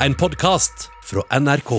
[0.00, 1.70] en podkast fra NRK.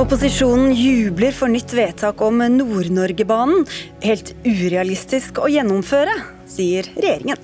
[0.00, 3.66] Opposisjonen jubler for nytt vedtak om Nord-Norgebanen.
[4.02, 6.16] Helt urealistisk å gjennomføre,
[6.50, 7.38] sier regjeringen.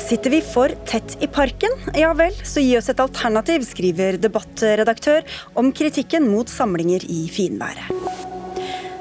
[0.00, 1.74] Sitter vi for tett i parken?
[1.98, 5.28] Ja vel, så gi oss et alternativ, skriver debattredaktør
[5.60, 8.19] om kritikken mot samlinger i finværet.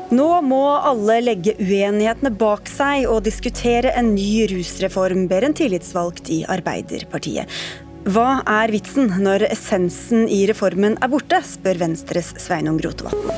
[0.10, 6.32] Nå må alle legge uenighetene bak seg og diskutere en ny rusreform, ber en tillitsvalgt
[6.34, 7.45] i Arbeiderpartiet.
[8.09, 13.30] Hva er vitsen når essensen i reformen er borte, spør Venstres Sveinung Rotevatn.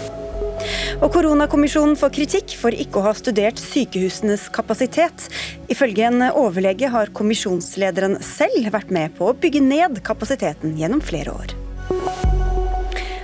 [1.01, 5.27] Og Koronakommisjonen får kritikk for ikke å ha studert sykehusenes kapasitet.
[5.73, 11.35] Ifølge en overlege har kommisjonslederen selv vært med på å bygge ned kapasiteten gjennom flere
[11.35, 12.40] år.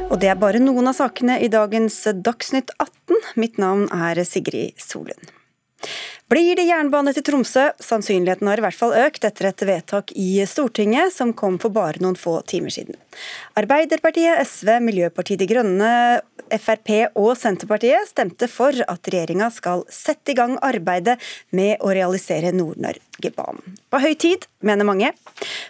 [0.07, 3.17] Og det er bare noen av sakene i dagens Dagsnytt 18.
[3.35, 5.33] Mitt navn er Sigrid Solund.
[6.31, 7.69] Blir det jernbane til Tromsø?
[7.83, 11.99] Sannsynligheten har i hvert fall økt etter et vedtak i Stortinget som kom for bare
[12.03, 12.95] noen få timer siden.
[13.57, 15.91] Arbeiderpartiet, SV, Miljøpartiet De Grønne,
[16.55, 21.17] Frp og Senterpartiet stemte for at regjeringa skal sette i gang arbeidet
[21.55, 23.77] med å realisere Nord-Norge-banen.
[23.91, 25.11] På høy tid, mener mange.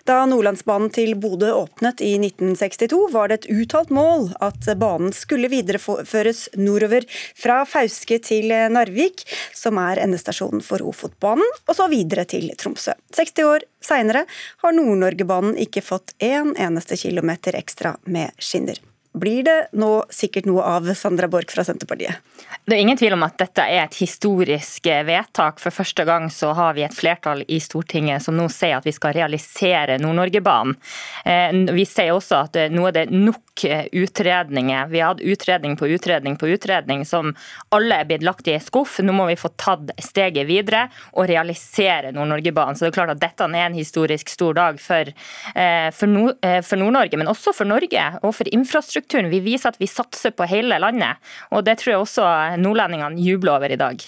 [0.07, 5.49] Da Nordlandsbanen til Bodø åpnet i 1962, var det et uttalt mål at banen skulle
[5.51, 12.51] videreføres nordover fra Fauske til Narvik, som er endestasjonen for Ofotbanen, og så videre til
[12.59, 12.95] Tromsø.
[13.17, 14.25] 60 år seinere
[14.63, 18.79] har Nord-Norge-banen ikke fått én eneste kilometer ekstra med skinner
[19.19, 22.21] blir det nå sikkert noe av Sandra Borch fra Senterpartiet?
[22.65, 25.61] Det er ingen tvil om at dette er et historisk vedtak.
[25.63, 28.95] For første gang så har vi et flertall i Stortinget som nå sier at vi
[28.95, 30.77] skal realisere Nord-Norge-banen.
[31.25, 34.87] Eh, vi sier også at nå er det nok utredninger.
[34.87, 37.33] Vi har hatt utredning på utredning på utredning som
[37.69, 38.99] alle er blitt lagt i skuff.
[38.99, 42.77] Nå må vi få tatt steget videre og realisere Nord-Norge-banen.
[42.77, 45.11] Så det er klart at dette er en historisk stor dag for,
[45.55, 46.07] eh, for
[46.41, 49.31] eh, Nord-Norge, men også for Norge og for infrastrukturen.
[49.31, 51.17] Vi viser at vi satser på hele landet.
[51.51, 54.01] og det tror jeg også nordlendingene jubler over i dag.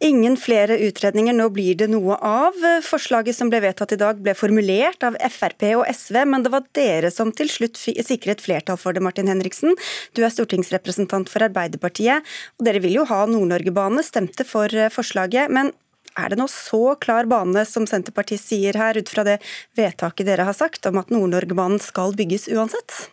[0.00, 2.56] Ingen flere utredninger, nå blir det noe av.
[2.82, 6.66] Forslaget som ble vedtatt i dag ble formulert av Frp og SV, men det var
[6.76, 9.76] dere som til slutt sikret flertall for det, Martin Henriksen.
[10.16, 12.26] Du er stortingsrepresentant for Arbeiderpartiet,
[12.58, 15.50] og dere vil jo ha Nord-Norge-bane, stemte for eh, forslaget.
[15.50, 15.72] men
[16.18, 19.38] er det nå så klar bane som Senterpartiet sier her, ut fra det
[19.78, 23.06] vedtaket dere har sagt om at Nord-Norge-banen skal bygges uansett?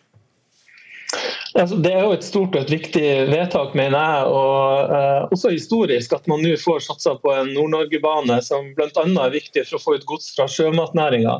[1.56, 4.32] Altså, det er jo et stort og et viktig vedtak, mener jeg.
[4.34, 8.90] og uh, Også historisk at man nå får satsa på en Nord-Norge-bane som bl.a.
[9.06, 11.38] er viktig for å få ut gods fra sjømatnæringa.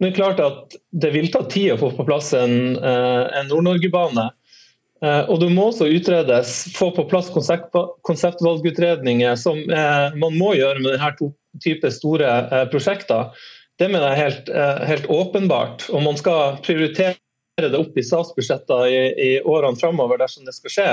[0.00, 3.48] Det er klart at det vil ta tid å få på plass en, uh, en
[3.48, 4.28] Nord-Norge-bane.
[5.04, 7.76] Uh, og Det må også utredes, få på plass konsept,
[8.08, 11.30] konseptvalgutredninger, som man må gjøre med denne to
[11.64, 12.32] typer store
[12.72, 13.32] prosjekter.
[13.80, 14.50] Det mener jeg er helt,
[14.88, 15.86] helt åpenbart.
[15.92, 17.16] Og man skal prioritere
[17.56, 20.90] det opp i statsbudsjetter i, i årene framover dersom det skal skje.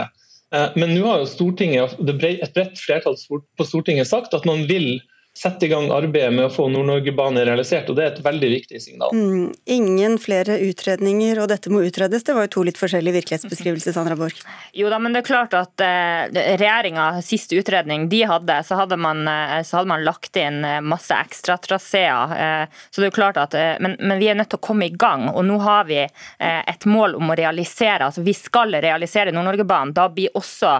[0.53, 4.95] Eh, men nå har jo Stortinget, et bredt flertall på Stortinget sagt at man vil
[5.37, 8.81] sette i gang arbeidet med å få Nord-Norge-bane realisert, og det er et veldig viktig
[8.81, 9.15] signal.
[9.17, 12.21] Mm, ingen flere utredninger, og dette må utredes.
[12.27, 14.43] Det var jo to litt forskjellige virkelighetsbeskrivelser, Sandra Borch.
[14.77, 16.29] Jo da, men det er klart at eh,
[16.61, 20.83] regjeringa, siste utredning de hadde, så hadde, man, eh, så hadde man lagt inn eh,
[20.85, 22.37] masse ekstratraseer.
[22.37, 24.91] Eh, så det er klart at, eh, men, men, vi er nødt til å komme
[24.91, 28.05] i gang, og nå har vi eh, et mål om å realisere.
[28.05, 29.95] altså Vi skal realisere Nord-Norge-banen.
[29.97, 30.75] Da blir også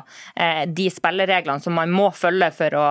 [0.68, 2.86] de spillereglene som man må følge for å,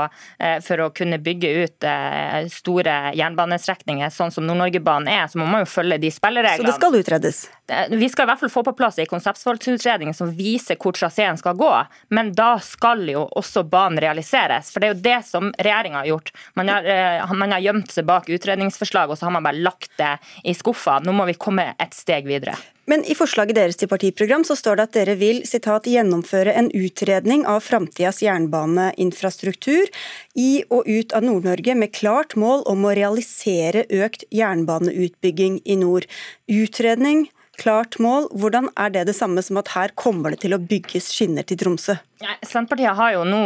[0.64, 5.64] for å kunne bygge ut eh, store jernbanestrekninger, sånn som Nord-Norge-banen er, så må man
[5.64, 6.62] jo følge de spillereglene.
[6.62, 7.42] Så det skal utredes?
[7.90, 11.54] Vi skal i hvert fall få på plass en konseptvalgutredning som viser hvor traseen skal
[11.56, 11.70] gå.
[12.10, 14.72] Men da skal jo også banen realiseres.
[14.72, 16.32] For det er jo det som regjeringa har gjort.
[16.58, 19.94] Man har, eh, man har gjemt seg bak utredningsforslag, og så har man bare lagt
[19.96, 20.98] det i skuffa.
[21.04, 22.58] Nå må vi komme et steg videre.
[22.90, 26.70] Men i forslaget deres til partiprogram så står det at dere vil citat, gjennomføre en
[26.74, 29.86] utredning av framtidas jernbaneinfrastruktur
[30.34, 36.08] i og ut av Nord-Norge med klart mål om å realisere økt jernbaneutbygging i nord.
[36.50, 37.28] Utredning,
[37.60, 38.28] klart mål.
[38.32, 41.60] Hvordan er det det samme som at her kommer det til å bygges skinner til
[41.60, 41.98] Tromsø?
[42.22, 43.42] Senterpartiet har jo nå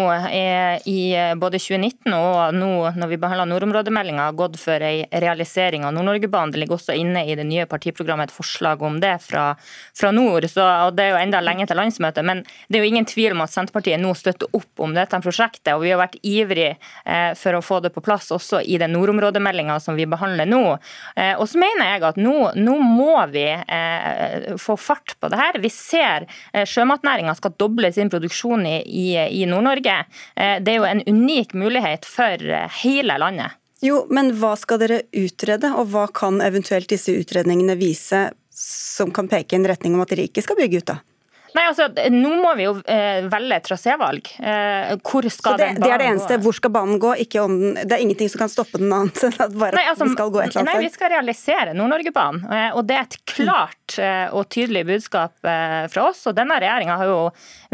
[0.85, 1.01] i
[1.41, 6.53] både 2019 og nå når vi behandler nordområdemeldinga gått for en realisering av Nord-Norge-banen.
[6.53, 9.47] Det ligger også inne i det nye partiprogrammet et forslag om det fra,
[9.97, 10.49] fra nord.
[10.51, 13.37] Så, og Det er jo enda lenge til landsmøtet, men det er jo ingen tvil
[13.37, 15.73] om at Senterpartiet nå støtter opp om dette prosjektet.
[15.75, 16.75] og Vi har vært ivrige
[17.05, 20.77] eh, for å få det på plass også i den nordområdemeldinga som vi behandler nå.
[21.17, 25.41] Eh, og så mener jeg at nå, nå må vi eh, få fart på det
[25.41, 25.61] her.
[25.63, 26.29] Vi ser
[26.67, 29.07] sjømatnæringa skal doble sin produksjon i, i,
[29.43, 29.97] i Nord-Norge.
[30.35, 32.43] Det er jo en unik mulighet for
[32.83, 33.57] hele landet.
[33.85, 39.29] Jo, men hva skal dere utrede, og hva kan eventuelt disse utredningene vise som kan
[39.29, 41.01] peke i en retning om at dere ikke skal bygge ut, da?
[41.57, 44.29] Nei, altså, Nå må vi jo eh, velge trasévalg.
[44.45, 46.37] Eh, hvor skal det, den det er det eneste.
[46.37, 46.45] gå?
[46.47, 47.15] Hvor skal banen gå?
[47.25, 49.87] Ikke om den, det er ingenting som kan stoppe den annet enn at bare Nei,
[49.89, 50.73] altså, den skal gå et eller annet?
[50.75, 52.45] nei, vi skal realisere Nord-Norge-banen.
[52.53, 56.21] eh, Og det er et klart eh, og tydelig budskap eh, fra oss.
[56.29, 57.19] Og denne regjeringa har jo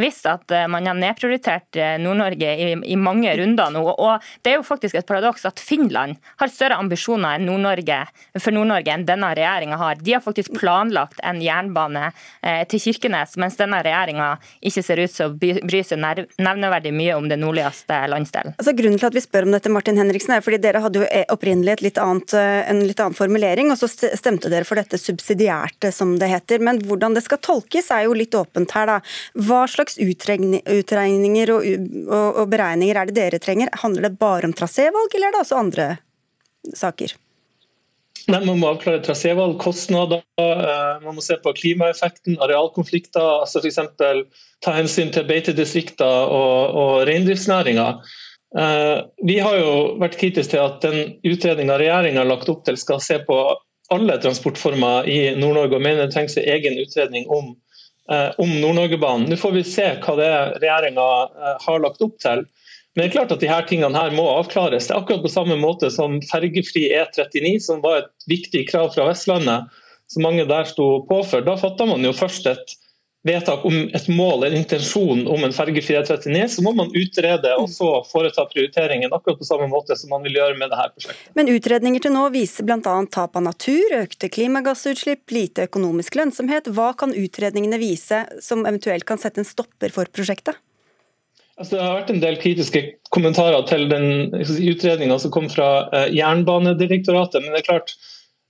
[0.01, 3.83] visst at eh, man har nedprioritert Nord-Norge i, i mange runder nå.
[3.91, 7.99] Og det er jo faktisk et paradoks at Finland har større ambisjoner enn Nord-Norge
[8.39, 9.99] for Nord-Norge enn denne regjeringa har.
[9.99, 12.11] De har faktisk planlagt en jernbane
[12.71, 14.29] til Kirkenes, mens denne regjeringa
[14.69, 18.57] ikke ser ut til å bry seg nevneverdig mye om den nordligste landsdelen.
[18.59, 21.09] Altså, grunnen til at vi spør om dette, Martin Henriksen, er fordi dere hadde jo
[21.09, 25.01] eh, opprinnelig litt annet, eh, en litt annen formulering, og så stemte dere for dette
[25.01, 26.63] subsidiært, eh, som det heter.
[26.65, 29.01] Men hvordan det skal tolkes er jo litt åpent her, da.
[29.49, 31.67] Hva slags utregninger og,
[32.07, 33.73] og, og beregninger er det dere trenger?
[33.85, 35.91] Handler det bare om trasévalg, eller er det også andre
[36.79, 37.17] saker?
[38.31, 43.41] Nei, Man må avklare trasévalg, kostnader, eh, man må se på klimaeffekten, arealkonflikter.
[43.43, 43.81] altså F.eks.
[44.63, 47.89] ta hensyn til beitedistrikter og, og reindriftsnæringa.
[48.59, 52.79] Eh, Vi har jo vært kritiske til at den utredninga regjeringa har lagt opp til,
[52.79, 53.41] skal se på
[53.93, 57.57] alle transportformer i Nord-Norge, og mener det trengs en egen utredning om,
[58.11, 59.29] eh, om Nord-Norgebanen.
[59.29, 60.33] Nå får vi se hva det
[60.63, 61.09] regjeringa
[61.67, 62.47] har lagt opp til.
[62.93, 64.89] Men det er klart at de her tingene her må avklares.
[64.89, 69.09] Det er akkurat på samme måte som fergefri E39, som var et viktig krav fra
[69.09, 69.73] Vestlandet,
[70.13, 71.45] som mange der sto på for.
[71.47, 72.75] Da fatta man jo først et
[73.25, 76.41] vedtak om et mål, en intensjon om en fergefri E39.
[76.53, 80.37] Så må man utrede og så foreta prioriteringen, akkurat på samme måte som man vil
[80.41, 81.31] gjøre med dette prosjektet.
[81.39, 82.97] Men utredninger til nå viser bl.a.
[83.15, 86.69] tap av natur, økte klimagassutslipp, lite økonomisk lønnsomhet.
[86.77, 90.61] Hva kan utredningene vise som eventuelt kan sette en stopper for prosjektet?
[91.61, 92.81] Altså, det har vært en del kritiske
[93.13, 97.45] kommentarer til den utredninga som kom fra eh, Jernbanedirektoratet.
[97.45, 97.93] Men det er klart,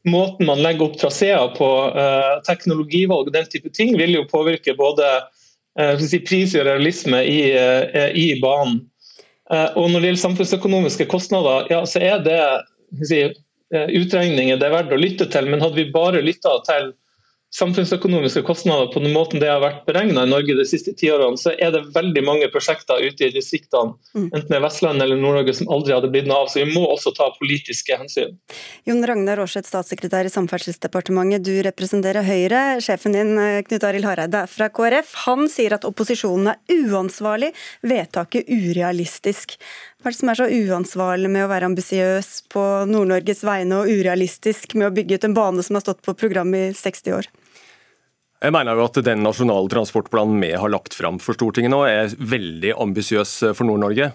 [0.09, 1.69] måten man legger opp traseer på,
[1.99, 7.25] eh, teknologivalg og den type ting, vil jo påvirke både eh, si, pris og realisme
[7.27, 7.41] i,
[8.15, 8.85] i banen.
[9.53, 12.39] Og når det gjelder samfunnsøkonomiske kostnader, ja, så er det
[13.05, 13.19] si,
[13.69, 15.51] utregninger det er verdt å lytte til.
[15.51, 16.93] Men hadde vi bare lytta til
[17.53, 21.37] samfunnsøkonomiske kostnader på den måten det har vært beregna i Norge de siste ti årene,
[21.37, 25.55] så er det veldig mange prosjekter ute i distriktene, enten det er Vestlandet eller Nord-Norge,
[25.59, 26.51] som aldri hadde blitt noe av.
[26.53, 28.39] Så vi må også ta politiske hensyn.
[28.89, 32.63] Jon Ragnar Aarseth, statssekretær i Samferdselsdepartementet, du representerer Høyre.
[32.85, 33.37] Sjefen din,
[33.69, 35.13] Knut Arild Hareide, er fra KrF.
[35.27, 37.53] Han sier at opposisjonen er uansvarlig,
[37.85, 39.59] vedtaket urealistisk.
[40.01, 43.93] Hva er det som er så uansvarlig med å være ambisiøs på Nord-Norges vegne og
[43.93, 47.31] urealistisk med å bygge ut en bane som har stått på program i 60 år?
[48.43, 52.11] Jeg mener jo at Den nasjonale transportplanen vi har lagt fram for Stortinget nå, er
[52.19, 54.11] veldig ambisiøs for Nord-Norge.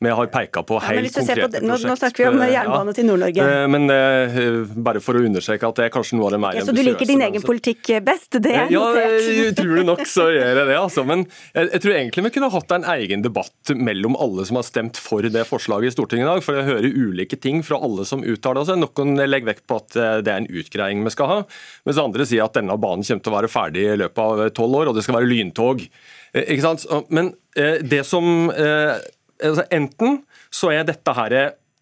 [0.00, 2.96] Vi har peka på helt ja, konkrete på nå, nå snakker vi om jernbane ja.
[2.96, 3.48] til Nord-Norge.
[3.52, 6.56] Eh, Men uh, bare for å understreke at det er kanskje noe av det mer
[6.56, 8.38] Ja, så du liker din egen politikk best?
[8.40, 9.28] Det er ja, notert.
[9.50, 10.78] utrolig nok så gjør jeg det.
[10.78, 11.04] altså.
[11.04, 14.64] Men jeg, jeg tror egentlig vi kunne hatt en egen debatt mellom alle som har
[14.70, 16.40] stemt for det forslaget i Stortinget i dag.
[16.48, 18.80] For jeg hører ulike ting fra alle som uttaler seg.
[18.80, 21.38] Noen legger vekt på at eh, det er en utgreiing vi skal ha,
[21.84, 24.80] mens andre sier at denne banen kommer til å være ferdig i løpet av tolv
[24.80, 25.84] år, og det skal være lyntog.
[26.32, 26.86] Eh, Ikke sant?
[27.12, 28.96] Men eh, det som eh,
[29.42, 31.36] altså Enten så er dette her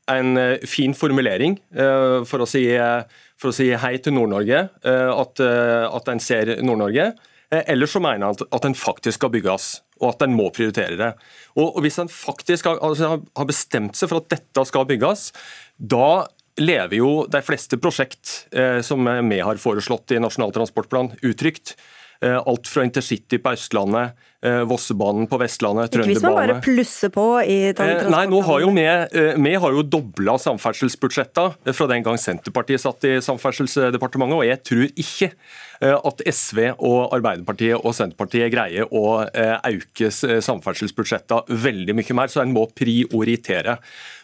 [0.08, 3.02] en eh, fin formulering eh, for å si, eh,
[3.38, 7.12] for å si hei til Nord-Norge, at, at en ser Nord-Norge.
[7.54, 9.68] Eller så mener han at, den faktisk skal bygges,
[10.02, 11.12] og at en må prioritere det.
[11.54, 15.28] Og, Hvis en faktisk har, altså, har- bestemt seg for at dette skal bygges,
[15.78, 16.26] da
[16.58, 18.50] lever jo de fleste prosjekt
[18.82, 21.76] som vi har foreslått i Nasjonal transportplan, utrygt.
[22.20, 27.12] Eh, alt fra intercity på Østlandet, eh, Vossebanen på Vestlandet, Ikke hvis man bare plusser
[27.14, 32.18] på i Eh, Nei, nå har jo vi, har jo dobla samferdselsbudsjettene fra den gang
[32.18, 35.30] Senterpartiet satt i Samferdselsdepartementet, og jeg tror ikke
[35.80, 42.42] at SV og Arbeiderpartiet og Senterpartiet greier å øke s- samferdselsbudsjettene veldig mye mer, så
[42.42, 43.78] en må prioritere.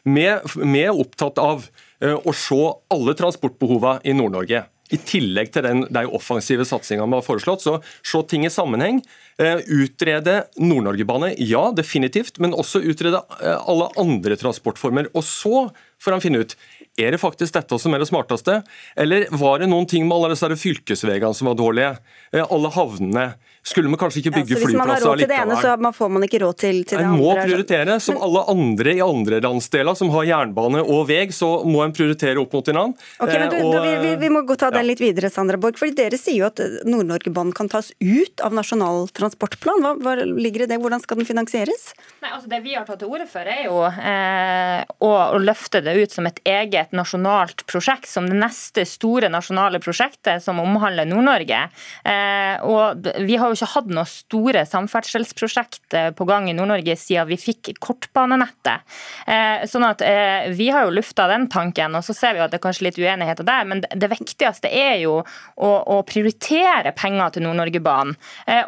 [0.05, 1.69] Vi, er opptatt av
[2.03, 2.59] å se
[2.91, 4.65] alle transportbehovene i Nord-Norge.
[4.93, 9.01] I tillegg til den, de offensive satsinga vi har foreslått, så se ting i sammenheng.
[9.41, 15.09] Eh, utrede Nord-Norge-bane, ja definitivt, men også utrede eh, alle andre transportformer.
[15.17, 15.69] Og så
[16.03, 16.57] får han finne ut
[16.95, 18.61] Er det faktisk dette som er det smarteste,
[18.95, 21.97] eller var det noen ting med alle disse fylkesveiene som var dårlige?
[22.31, 23.33] Eh, alle havnene?
[23.65, 24.75] Skulle vi kanskje ikke bygge ja, flyplasser allikevel?
[24.75, 27.05] Hvis man har råd til det ene, så får man ikke råd til, til det
[27.09, 27.15] andre?
[27.17, 27.95] En må prioritere.
[28.05, 32.37] Som alle andre i andre landsdeler som har jernbane og vei, så må en prioritere
[32.43, 33.09] opp mot hverandre.
[33.25, 35.79] Okay, men du, og, vi, vi, vi, må gå ta den litt videre, Sandra Borg.
[35.81, 39.81] fordi Dere sier jo at Nord-Norgebanen kan tas ut av Nasjonal transportplan.
[39.81, 40.79] Hva, hva, ligger i det?
[40.85, 41.87] Hvordan skal den finansieres?
[42.21, 45.81] Nei, altså Det vi har tatt til orde for, er jo eh, å, å, løfte
[45.89, 48.13] det ut som et eget nasjonalt prosjekt.
[48.13, 51.65] Som det neste store nasjonale prosjektet som omhandler Nord-Norge.
[52.05, 57.29] Eh, og vi har jo ikke hatt noe store samferdselsprosjekt på gang i Nord-Norge siden
[57.31, 58.85] vi fikk kortbanenettet.
[59.27, 62.53] Eh, sånn at eh, Vi har jo lufta den tanken, og så ser vi at
[62.53, 63.67] det er kanskje litt uenigheter der.
[63.69, 68.17] Men det viktigste er jo å, å prioritere penger til Nord-Norge-banen.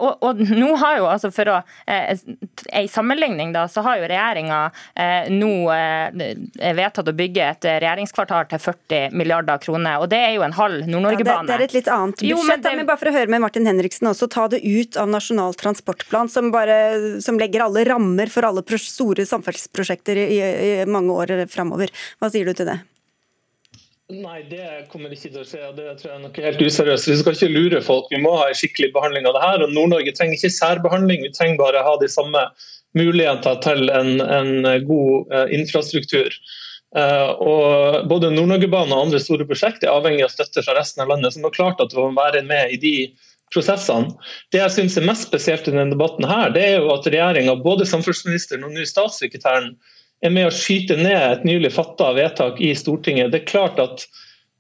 [0.01, 4.59] og, og, nå har jo, altså for å En sammenligning, da, så har jo regjeringa
[5.33, 5.51] nå
[6.77, 10.01] vedtatt å bygge et regjeringskvartal til 40 milliarder kroner.
[10.03, 11.47] og Det er jo en halv Nord-Norgebane.
[11.47, 12.31] Ja, det, det, er et litt annet budsjett.
[12.31, 14.76] Jo, men, det, men bare for å høre med Martin Henriksen også, ta det ut
[15.01, 16.51] av Nasjonal transportplan, som,
[17.25, 21.93] som legger alle rammer for alle store samferdselsprosjekter i, i mange år framover.
[22.21, 22.81] Hva sier du til det?
[24.07, 25.65] Nei, det kommer ikke til å skje.
[25.75, 27.09] Det tror jeg er helt useriøst.
[27.11, 28.07] Vi skal ikke lure folk.
[28.13, 29.65] Vi må ha en skikkelig behandling av det her.
[29.65, 32.45] og Nord-Norge trenger ikke særbehandling, vi trenger bare ha de samme
[32.95, 34.53] muligheter til en, en
[34.87, 36.39] god uh, infrastruktur.
[36.95, 41.11] Uh, og Både Nord-Norgebanen og andre store prosjekter er avhengig av støtte fra resten av
[41.11, 41.35] landet.
[41.35, 42.95] så det er klart at vi må være med i de
[43.55, 44.15] prosessene.
[44.53, 47.59] Det jeg synes er mest spesielt i denne debatten, her, det er jo at regjeringa,
[47.63, 49.75] både samferdselsministeren og nå statssekretæren,
[50.25, 53.33] er med å skyte ned et nylig fatta vedtak i Stortinget.
[53.35, 54.07] Det er klart at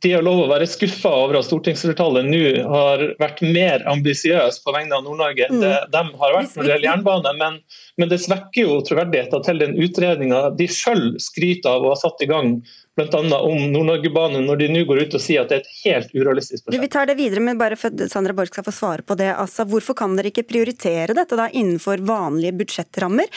[0.05, 4.75] de har lov å være skuffa over at stortingsflertallet nå har vært mer ambisiøs på
[4.75, 5.93] vegne av Nord-Norge enn det mm.
[5.95, 7.33] de har vært når det gjelder jernbane.
[7.40, 7.57] Men,
[7.97, 12.21] men det svekker jo troverdigheten til den utredninga de sjøl skryter av å ha satt
[12.23, 12.59] i gang
[12.97, 13.41] bl.a.
[13.41, 16.65] om Nord-Norge-banen, når de nå går ut og sier at det er et helt urealistisk
[16.65, 16.83] prosjekt.
[16.87, 19.29] Vi tar det videre, men bare for at Sandra Borch skal få svare på det.
[19.37, 23.29] Altså, hvorfor kan dere ikke prioritere dette da innenfor vanlige budsjettrammer?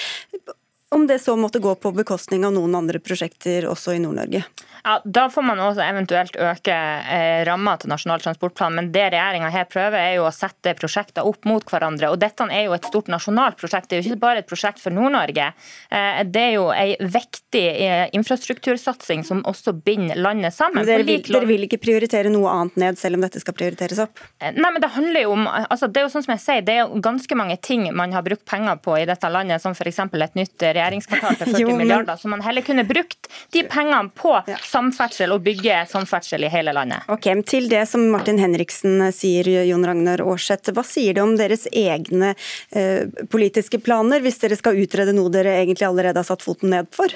[0.91, 4.43] Om det så måtte gå på bekostning av noen andre prosjekter også i Nord-Norge?
[4.83, 9.51] Ja, Da får man også eventuelt øke eh, ramma til Nasjonal transportplan, men det regjeringa
[9.53, 12.09] her prøver, er jo å sette prosjekter opp mot hverandre.
[12.09, 14.81] og Dette er jo et stort nasjonalt prosjekt, det er jo ikke bare et prosjekt
[14.81, 15.51] for Nord-Norge.
[15.91, 20.87] Eh, det er jo en viktig eh, infrastruktursatsing som også binder landet sammen.
[20.87, 24.23] Dere vil, dere vil, ikke prioritere noe annet ned, selv om dette skal prioriteres opp?
[24.39, 26.65] Eh, nei, men Det handler jo om, altså det er jo sånn som jeg sier,
[26.65, 29.75] det er jo ganske mange ting man har brukt penger på i dette landet, som
[29.75, 29.99] f.eks.
[30.07, 31.81] et nytt regjeringskvartal til 40 jo, men...
[31.83, 36.51] milliarder, så man heller kunne brukt de pengene på ja samferdsel og bygge samferdsel i
[36.51, 37.05] hele landet.
[37.11, 40.73] Ok, Til det som Martin Henriksen sier, Jon Ragnar Aarseth.
[40.75, 42.33] Hva sier det om deres egne
[42.71, 46.89] eh, politiske planer, hvis dere skal utrede noe dere egentlig allerede har satt foten ned
[46.95, 47.13] for?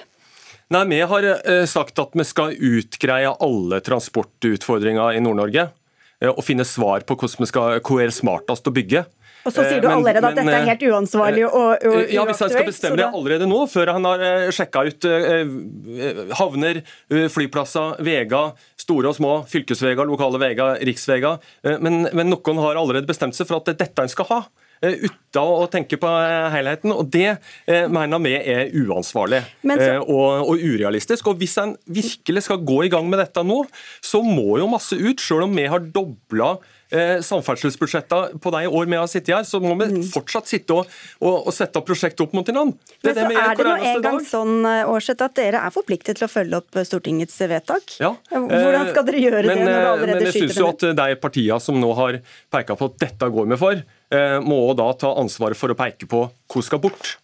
[0.74, 5.70] Nei, Vi har eh, sagt at vi skal utgreie alle transportutfordringer i Nord-Norge.
[6.24, 9.06] Eh, og finne svar på hvordan vi skal, hvor er smartest å bygge.
[9.44, 12.24] Og så sier du men, allerede at men, dette er helt uansvarlig og, og Ja,
[12.30, 15.08] Hvis han skal bestemme det allerede nå, før han har sjekka ut
[16.40, 16.82] havner,
[17.34, 21.40] flyplasser, veier, store og små, fylkesveier, lokale veier, riksveier,
[21.84, 24.44] men, men noen har allerede bestemt seg for at det er dette en skal ha
[24.84, 26.10] uten å tenke på
[26.54, 26.92] helheten.
[26.92, 27.38] og Det
[27.92, 29.90] mener vi er uansvarlig så...
[30.02, 31.32] og, og, urealistisk.
[31.32, 33.64] og Hvis en virkelig skal gå i gang med dette nå,
[34.04, 36.56] så må jo masse ut, selv om vi har dobla
[36.94, 40.04] eh, samferdselsbudsjettene på i år med å sitte her, så må vi mm.
[40.14, 42.78] fortsatt sitte og, og, og sette prosjektet opp mot hverandre.
[43.02, 46.28] Det Men så er det nå en gang sånn eh, at dere er forpliktet til
[46.28, 47.98] å følge opp eh, Stortingets vedtak.
[48.04, 48.14] Ja.
[48.30, 51.20] Hvordan skal dere gjøre men, det når dere allerede men jeg synes jo at De
[51.22, 52.22] partiene som nå har
[52.54, 53.84] peka på at dette går vi for,
[54.46, 57.16] må da ta ansvaret for å peke på hvor skal bort.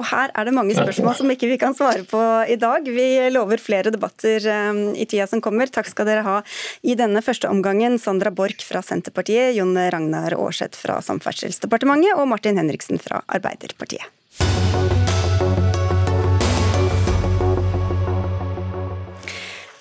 [0.00, 2.86] Og her er det mange spørsmål som ikke vi kan svare på i dag.
[2.88, 5.68] Vi lover flere debatter um, i tida som kommer.
[5.68, 6.38] Takk skal dere ha
[6.80, 7.98] i denne første omgangen.
[8.00, 14.08] Sandra Borch fra Senterpartiet, Jon Ragnar Aarseth fra Samferdselsdepartementet og Martin Henriksen fra Arbeiderpartiet.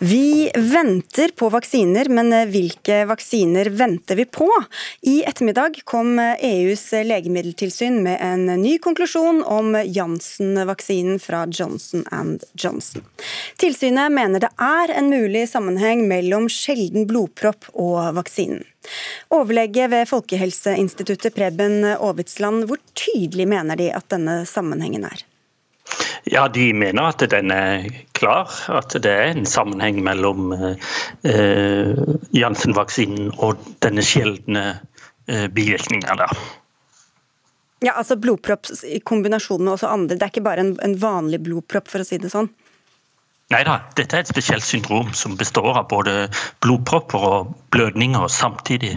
[0.02, 4.48] Vi venter på vaksiner, men hvilke vaksiner venter vi på?
[5.02, 12.06] I ettermiddag kom EUs legemiddeltilsyn med en ny konklusjon om Janssen-vaksinen fra Johnson
[12.54, 13.04] Johnson.
[13.60, 18.64] Tilsynet mener det er en mulig sammenheng mellom sjelden blodpropp og vaksinen.
[19.36, 25.29] Overlege ved Folkehelseinstituttet Preben Aavitsland, hvor tydelig mener de at denne sammenhengen er?
[26.30, 31.94] Ja, De mener at den er klar, at det er en sammenheng mellom eh,
[32.36, 34.66] Janssen-vaksinen og denne sjeldne
[35.28, 36.30] eh, bivirkninga.
[37.80, 40.18] Ja, altså blodpropp i kombinasjon med også andre.
[40.18, 42.52] Det er ikke bare en, en vanlig blodpropp, for å si det sånn?
[43.50, 46.28] Nei da, dette er et spesielt syndrom som består av både
[46.62, 48.94] blodpropper og blødninger samtidig.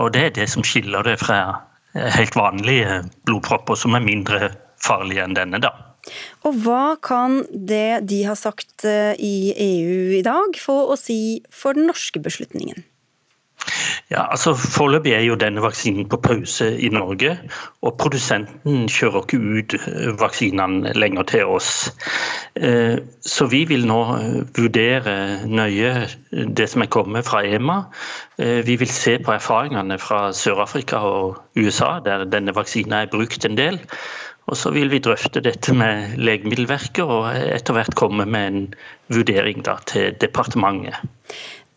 [0.00, 1.38] Og det er det som skiller det fra
[1.94, 4.50] helt vanlige blodpropper, som er mindre
[4.82, 5.60] farlige enn denne.
[5.62, 5.91] da.
[6.46, 11.42] Og hva kan det de har sagt eh, i EU i dag få å si
[11.50, 12.82] for den norske beslutningen?
[14.10, 17.36] Ja, altså Foreløpig er jo denne vaksinen på pause i Norge.
[17.86, 21.70] Og produsenten kjører ikke ut eh, vaksinene lenger til oss.
[22.58, 24.00] Eh, så vi vil nå
[24.58, 25.14] vurdere
[25.46, 25.94] nøye
[26.58, 27.78] det som er kommet fra EMA.
[28.42, 33.58] Vi vil se på erfaringene fra Sør-Afrika og USA, der denne vaksinen er brukt en
[33.60, 33.78] del.
[34.50, 38.62] Og så vil vi drøfte dette med Legemiddelverket og etter hvert komme med en
[39.12, 40.98] vurdering da, til departementet.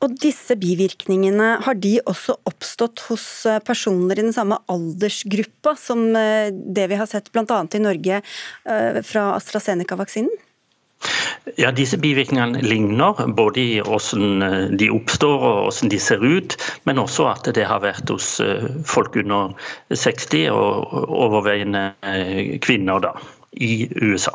[0.04, 6.10] Og disse bivirkningene, har de også oppstått hos eh, personer i den samme aldersgruppa som
[6.20, 7.62] eh, det vi har sett bl.a.
[7.64, 10.34] i Norge eh, fra AstraZeneca-vaksinen?
[11.62, 16.58] Ja, Disse bivirkningene ligner, både i hvordan de oppstår og hvordan de ser ut,
[16.90, 18.40] men også at det har vært hos
[18.90, 19.54] folk under
[19.94, 21.86] 60 og overveiende
[22.66, 23.14] kvinner da,
[23.54, 24.34] i USA.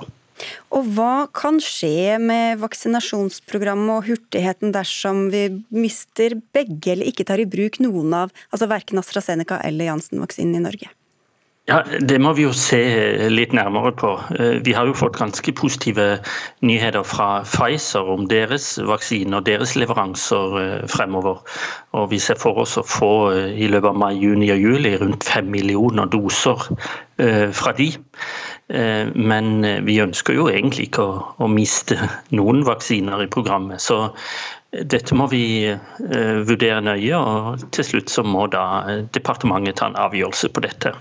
[0.75, 7.43] Og hva kan skje med vaksinasjonsprogrammet og hurtigheten dersom vi mister begge eller ikke tar
[7.43, 10.93] i bruk noen av altså verken AstraZeneca eller Janssen-vaksinen i Norge?
[11.71, 12.81] Ja, Det må vi jo se
[13.31, 14.09] litt nærmere på.
[14.35, 16.07] Eh, vi har jo fått ganske positive
[16.67, 21.39] nyheter fra Pfizer om deres vaksine og deres leveranser eh, fremover.
[21.95, 24.97] Og Vi ser for oss å få eh, i løpet av mai, juni og juli
[24.99, 26.67] rundt fem millioner doser
[27.53, 27.91] fra de.
[29.13, 31.99] Men vi ønsker jo egentlig ikke å, å miste
[32.33, 33.83] noen vaksiner i programmet.
[33.85, 34.07] Så
[34.71, 35.45] dette må vi
[36.47, 40.95] vurdere nøye, og til slutt så må da departementet ta en avgjørelse på dette.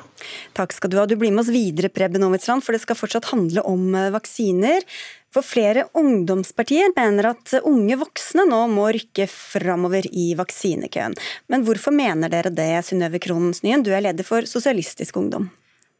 [0.57, 1.05] Takk skal du ha.
[1.05, 4.85] Du blir med oss videre, Preben Novitsland, for det skal fortsatt handle om eh, vaksiner.
[5.33, 11.13] For flere ungdomspartier mener at unge voksne nå må rykke framover i vaksinekøen.
[11.53, 13.85] Men hvorfor mener dere det, Synnøve Kronensnyen?
[13.85, 15.51] Du er leder for Sosialistisk Ungdom?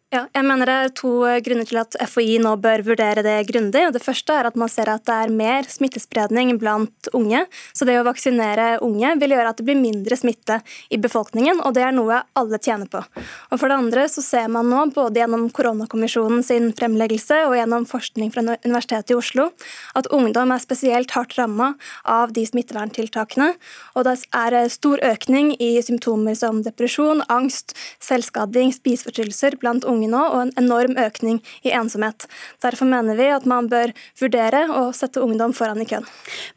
[0.09, 1.09] Ja, jeg mener Det er to
[1.45, 3.83] grunner til at FHI nå bør vurdere det grundig.
[3.93, 7.43] Det første er at man ser at det er mer smittespredning blant unge.
[7.77, 10.57] Så det å vaksinere unge vil gjøre at det blir mindre smitte
[10.89, 13.03] i befolkningen, og det er noe alle tjener på.
[13.51, 17.85] Og For det andre så ser man nå, både gjennom koronakommisjonen sin fremleggelse og gjennom
[17.85, 19.51] forskning fra Universitetet i Oslo,
[19.93, 23.51] at ungdom er spesielt hardt ramma av de smitteverntiltakene.
[23.93, 30.09] Og det er stor økning i symptomer som depresjon, angst, selvskading, spiseforstyrrelser blant unge unge
[30.11, 32.25] nå, og en enorm økning i ensomhet.
[32.63, 36.07] Derfor mener vi at man bør vurdere å sette ungdom foran i køen.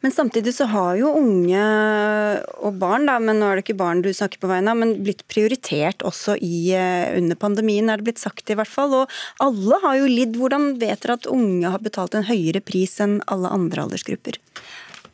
[0.01, 1.63] Men samtidig så har jo unge
[2.63, 4.95] og barn, da, men nå er det ikke barn du snakker på vegne av, men
[5.03, 8.93] blitt prioritert også i, eh, under pandemien, er det blitt sagt i hvert fall.
[9.03, 9.09] Og
[9.43, 10.39] alle har jo lidd.
[10.39, 14.39] Hvordan vet dere at unge har betalt en høyere pris enn alle andre aldersgrupper?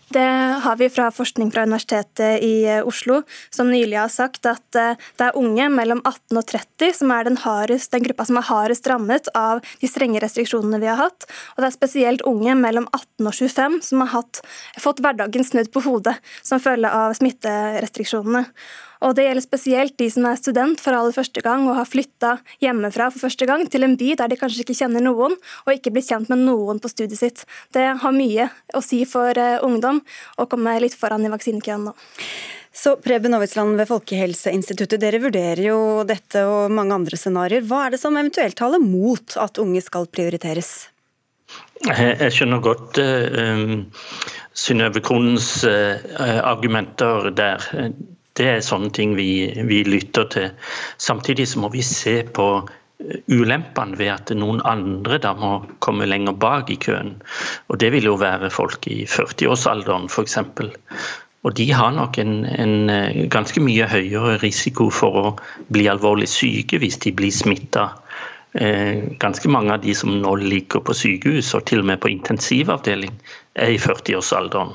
[0.09, 0.25] Det
[0.63, 3.21] har vi fra forskning fra Universitetet i eh, Oslo,
[3.53, 7.27] som nylig har sagt at eh, det er unge mellom 18 og 30 som er
[7.27, 11.29] den, hardest, den gruppa som er hardest rammet av de strenge restriksjonene vi har hatt.
[11.53, 14.41] Og det er spesielt unge mellom 18 og 25 som har hatt,
[14.81, 18.47] fått hverdagen snudd på hodet som følge av smitterestriksjonene.
[18.99, 22.33] Og Det gjelder spesielt de som er student for aller første gang og har flytta
[22.63, 25.93] hjemmefra for første gang til en by der de kanskje ikke kjenner noen, og ikke
[25.95, 27.45] blir kjent med noen på studiet sitt.
[27.71, 30.01] Det har mye å si for uh, ungdom
[30.35, 31.95] å komme litt foran i vaksinekøen nå.
[32.75, 37.65] Så Preben Aavitsland ved Folkehelseinstituttet, dere vurderer jo dette og mange andre scenarioer.
[37.65, 40.89] Hva er det som eventuelt taler mot at unge skal prioriteres?
[41.87, 43.79] Jeg skjønner godt uh,
[44.51, 45.95] Synnøve Kronens uh,
[46.43, 47.63] argumenter der
[48.39, 50.51] det er sånne ting vi, vi lytter til.
[51.01, 56.07] Samtidig så må vi se på eh, ulempene ved at noen andre da må komme
[56.07, 57.17] lenger bak i køen.
[57.67, 60.39] Og Det vil jo være folk i 40-årsalderen f.eks.
[61.47, 65.27] Og de har nok en, en, eh, ganske mye høyere risiko for å
[65.71, 67.89] bli alvorlig syke hvis de blir smitta.
[68.53, 72.09] Eh, ganske mange av de som nå ligger på sykehus og til og med på
[72.09, 73.13] intensivavdeling,
[73.53, 74.73] er i 40-årsalderen.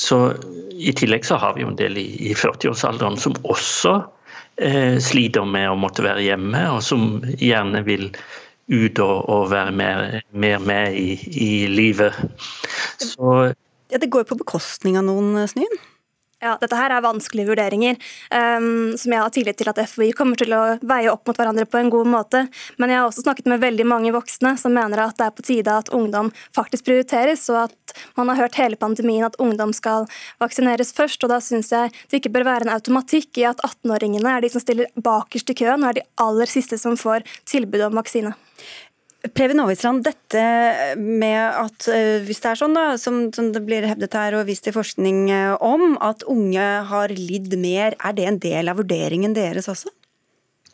[0.00, 0.32] Så
[0.72, 3.98] I tillegg så har vi jo en del i, i 40-årsalderen som også
[4.56, 8.08] eh, sliter med å måtte være hjemme, og som gjerne vil
[8.72, 12.16] ut og, og være mer, mer, med i, i livet.
[13.02, 13.52] Så,
[13.92, 15.76] ja, Det går på bekostning av noen, Snyen?
[16.46, 17.96] Ja, dette her er vanskelige vurderinger,
[18.30, 21.66] um, som jeg har tillit til at FHI kommer til å veie opp mot hverandre
[21.66, 22.44] på en god måte.
[22.78, 25.46] Men jeg har også snakket med veldig mange voksne som mener at det er på
[25.48, 30.06] tide at ungdom faktisk prioriteres, og at man har hørt hele pandemien at ungdom skal
[30.42, 31.24] vaksineres først.
[31.26, 34.52] og Da syns jeg det ikke bør være en automatikk i at 18-åringene er de
[34.52, 38.36] som stiller bakerst i køen, og er de aller siste som får tilbud om vaksine.
[39.34, 40.42] Preben Aavitsland, dette
[41.00, 41.88] med at
[42.26, 45.30] hvis det er sånn da, som, som, det blir hevdet her og vist i forskning
[45.64, 49.90] om, at unge har lidd mer, er det en del av vurderingen deres også?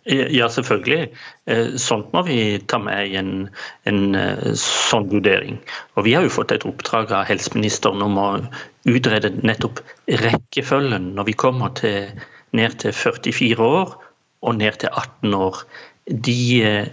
[0.05, 1.13] Ja, selvfølgelig.
[1.47, 3.49] Eh, sånt må vi ta med i en,
[3.87, 5.61] en, eh, sånn vurdering.
[5.95, 8.29] Og Vi har jo fått et oppdrag av helseministeren om å
[8.91, 9.79] utrede nettopp
[10.11, 12.11] rekkefølgen når vi kommer til,
[12.51, 13.95] ned til 44 år
[14.43, 15.63] og ned til 18 år.
[16.11, 16.89] De, eh,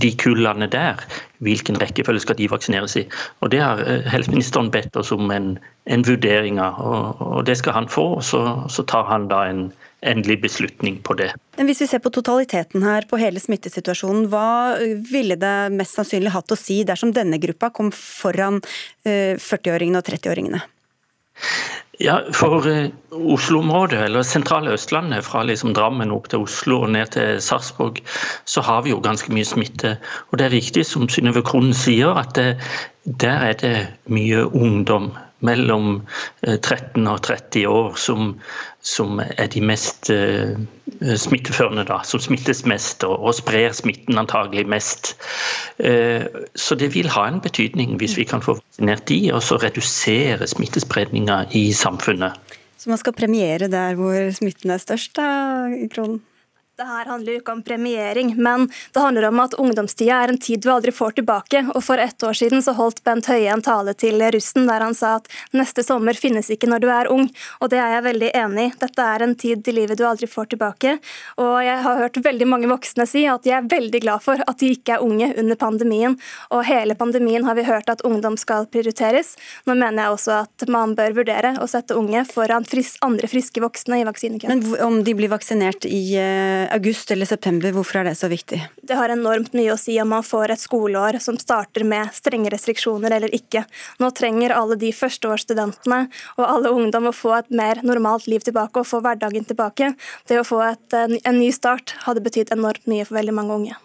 [0.00, 1.00] de kullene der,
[1.44, 3.04] hvilken rekkefølge skal de vaksineres i?
[3.40, 7.76] Og Det har helseministeren bedt oss om en, en vurdering av, og, og, det skal
[7.76, 8.06] han få.
[8.16, 11.30] og så, så tar han da en endelig beslutning på det.
[11.56, 14.78] Men Hvis vi ser på totaliteten her, på hele smittesituasjonen, hva
[15.10, 18.60] ville det mest sannsynlig hatt å si dersom denne gruppa kom foran
[19.06, 20.62] 40-åringene eh, og 30-åringene?
[22.00, 27.12] Ja, For uh, Oslo-området, eller sentrale Østlandet, fra liksom Drammen opp til Oslo og ned
[27.14, 28.00] til Sarpsborg,
[28.44, 29.96] så har vi jo ganske mye smitte.
[30.30, 32.56] Og Det er riktig som Synnøve Krohn sier, at det,
[33.04, 33.76] der er det
[34.08, 35.12] mye ungdom
[35.46, 36.00] mellom
[36.42, 38.32] 13 og 30 år som,
[38.82, 40.54] som er de mest uh,
[41.18, 45.14] smitteførende, da, som smittes mest og, og sprer smitten antagelig mest.
[45.82, 49.60] Uh, så det vil ha en betydning hvis vi kan få vaksinert de, og så
[49.62, 52.38] redusere smittespredninga i samfunnet.
[52.82, 55.26] Så man skal premiere der hvor smitten er størst, da,
[55.94, 56.22] Kronen?
[56.82, 60.38] Det her handler jo ikke om premiering, men det handler om at ungdomstida er en
[60.42, 61.60] tid du aldri får tilbake.
[61.76, 64.96] Og For ett år siden så holdt Bent Høie en tale til russen der han
[64.98, 67.28] sa at neste sommer finnes ikke når du er ung.
[67.62, 68.72] Og det er jeg veldig enig i.
[68.80, 70.96] Dette er en tid i livet du aldri får tilbake.
[71.38, 74.58] Og jeg har hørt veldig mange voksne si at de er veldig glad for at
[74.58, 76.18] de ikke er unge under pandemien.
[76.50, 79.36] Og hele pandemien har vi hørt at ungdom skal prioriteres.
[79.70, 83.62] Nå mener jeg også at man bør vurdere å sette unge foran fris andre friske
[83.62, 84.66] voksne i vaksinekøen.
[84.66, 88.58] Men om de blir vaksinert i eh, august eller september, hvorfor er det så viktig?
[88.82, 92.50] Det har enormt mye å si om man får et skoleår som starter med strenge
[92.52, 93.64] restriksjoner eller ikke.
[94.02, 96.00] Nå trenger alle de førsteårsstudentene
[96.38, 99.92] og alle ungdom å få et mer normalt liv tilbake og få hverdagen tilbake.
[100.28, 103.78] Det å få et, en ny start hadde betydd enormt mye for veldig mange unge.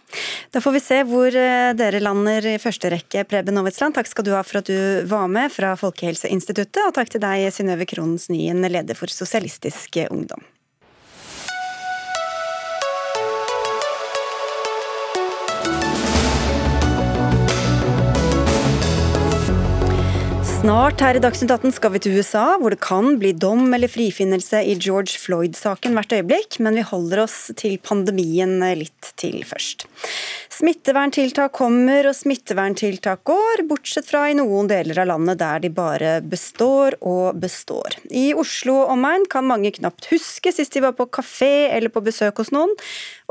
[0.56, 3.97] Da får vi se hvor eh, dere lander i første rekke, Preben Novetsland.
[3.97, 7.50] Takk skal du ha for at du var med fra Folkehelseinstituttet, og takk til deg,
[7.54, 10.45] Synnøve Kronens Nyen, leder for Sosialistisk Ungdom.
[20.67, 23.88] Snart her i Dagsnytt 18 skal vi til USA, hvor det kan bli dom eller
[23.88, 29.86] frifinnelse i George Floyd-saken hvert øyeblikk, men vi holder oss til pandemien litt til først.
[30.51, 36.12] Smitteverntiltak kommer og smitteverntiltak går, bortsett fra i noen deler av landet der de bare
[36.19, 37.95] består og består.
[38.12, 42.03] I Oslo og omegn kan mange knapt huske sist de var på kafé eller på
[42.10, 42.75] besøk hos noen,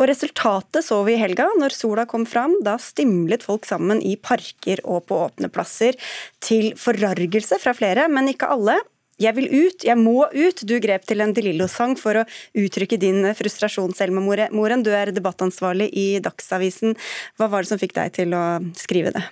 [0.00, 2.56] og resultatet så vi i helga når sola kom fram.
[2.64, 6.00] Da stimlet folk sammen i parker og på åpne plasser,
[6.40, 7.25] til forargelse
[7.62, 8.78] fra flere, men ikke alle.
[9.16, 10.60] Jeg vil ut, jeg må ut.
[10.68, 14.84] Du grep til en De Lillo-sang for å uttrykke din frustrasjon, Selma Moren.
[14.84, 16.96] Du er debattansvarlig i Dagsavisen.
[17.38, 18.44] Hva var det som fikk deg til å
[18.76, 19.24] skrive det?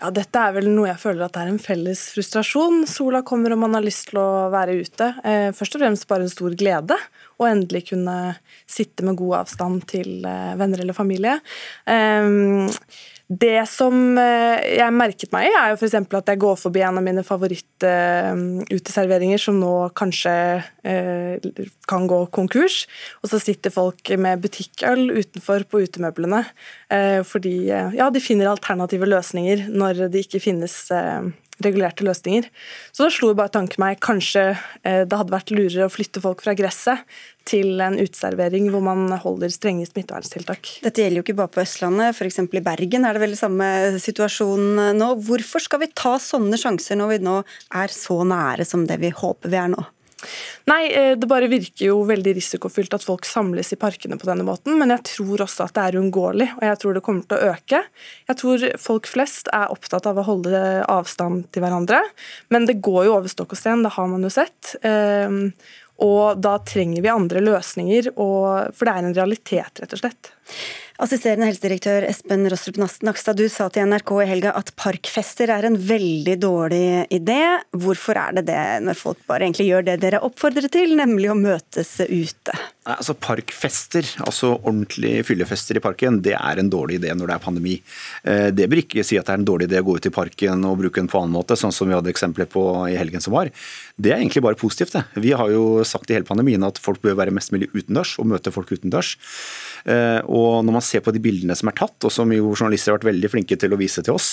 [0.00, 2.82] Ja, Dette er vel noe jeg føler at det er en felles frustrasjon.
[2.90, 5.08] Sola kommer og man har lyst til å være ute.
[5.24, 6.98] Eh, først og fremst bare en stor glede
[7.40, 11.38] å endelig kunne sitte med god avstand til eh, venner eller familie.
[11.86, 12.80] Eh,
[13.24, 15.94] det som eh, jeg merket meg er jo f.eks.
[15.96, 20.34] at jeg går forbi en av mine favorittuteserveringer som nå kanskje
[20.84, 21.40] eh,
[21.88, 22.84] kan gå konkurs,
[23.24, 26.42] og så sitter folk med butikkøl utenfor på utemøblene
[26.92, 30.92] eh, fordi ja, de finner alternative løsninger når det ikke finnes
[31.62, 32.48] regulerte løsninger.
[32.90, 36.56] Så da slo bare tanken meg kanskje det hadde vært lurere å flytte folk fra
[36.58, 37.04] gresset
[37.48, 40.78] til en uteservering hvor man holder strenge smitteverntiltak.
[40.84, 42.40] Dette gjelder jo ikke bare på Østlandet, f.eks.
[42.42, 43.68] i Bergen er det vel samme
[44.02, 45.10] situasjon nå.
[45.26, 47.40] Hvorfor skal vi ta sånne sjanser når vi nå
[47.76, 49.84] er så nære som det vi håper vi er nå?
[50.70, 54.46] Nei, eh, det bare virker jo veldig risikofylt at folk samles i parkene på denne
[54.46, 57.38] måten, men jeg tror også at det er uunngåelig, og jeg tror det kommer til
[57.38, 57.82] å øke.
[58.30, 62.02] Jeg tror folk flest er opptatt av å holde avstand til hverandre,
[62.54, 64.76] men det går jo over stokk og sten, det har man jo sett.
[64.86, 65.50] Ehm,
[66.04, 70.32] og da trenger vi andre løsninger, for det er en realitet, rett og slett.
[71.02, 75.74] Assisterende helsedirektør Espen Rostrup Nakstad, du sa til NRK i helga at parkfester er en
[75.74, 77.40] veldig dårlig idé.
[77.74, 81.34] Hvorfor er det det, når folk bare egentlig gjør det dere oppfordrer til, nemlig å
[81.34, 82.54] møtes ute?
[82.86, 87.42] Altså Parkfester, altså ordentlige fyllefester i parken, det er en dårlig idé når det er
[87.42, 87.74] pandemi.
[88.22, 90.14] Eh, det bør ikke si at det er en dårlig idé å gå ut i
[90.14, 93.24] parken og bruke den på annen måte, sånn som vi hadde eksempler på i helgen
[93.24, 93.50] som var.
[93.96, 94.94] Det er egentlig bare positivt.
[94.94, 95.24] det.
[95.26, 98.30] Vi har jo sagt i hele pandemien at folk bør være mest mulig utendørs og
[98.30, 99.16] møte folk utendørs.
[99.84, 102.98] Og når man ser på de bildene som er tatt, og som jo journalister har
[102.98, 104.30] vært veldig flinke til å vise til oss,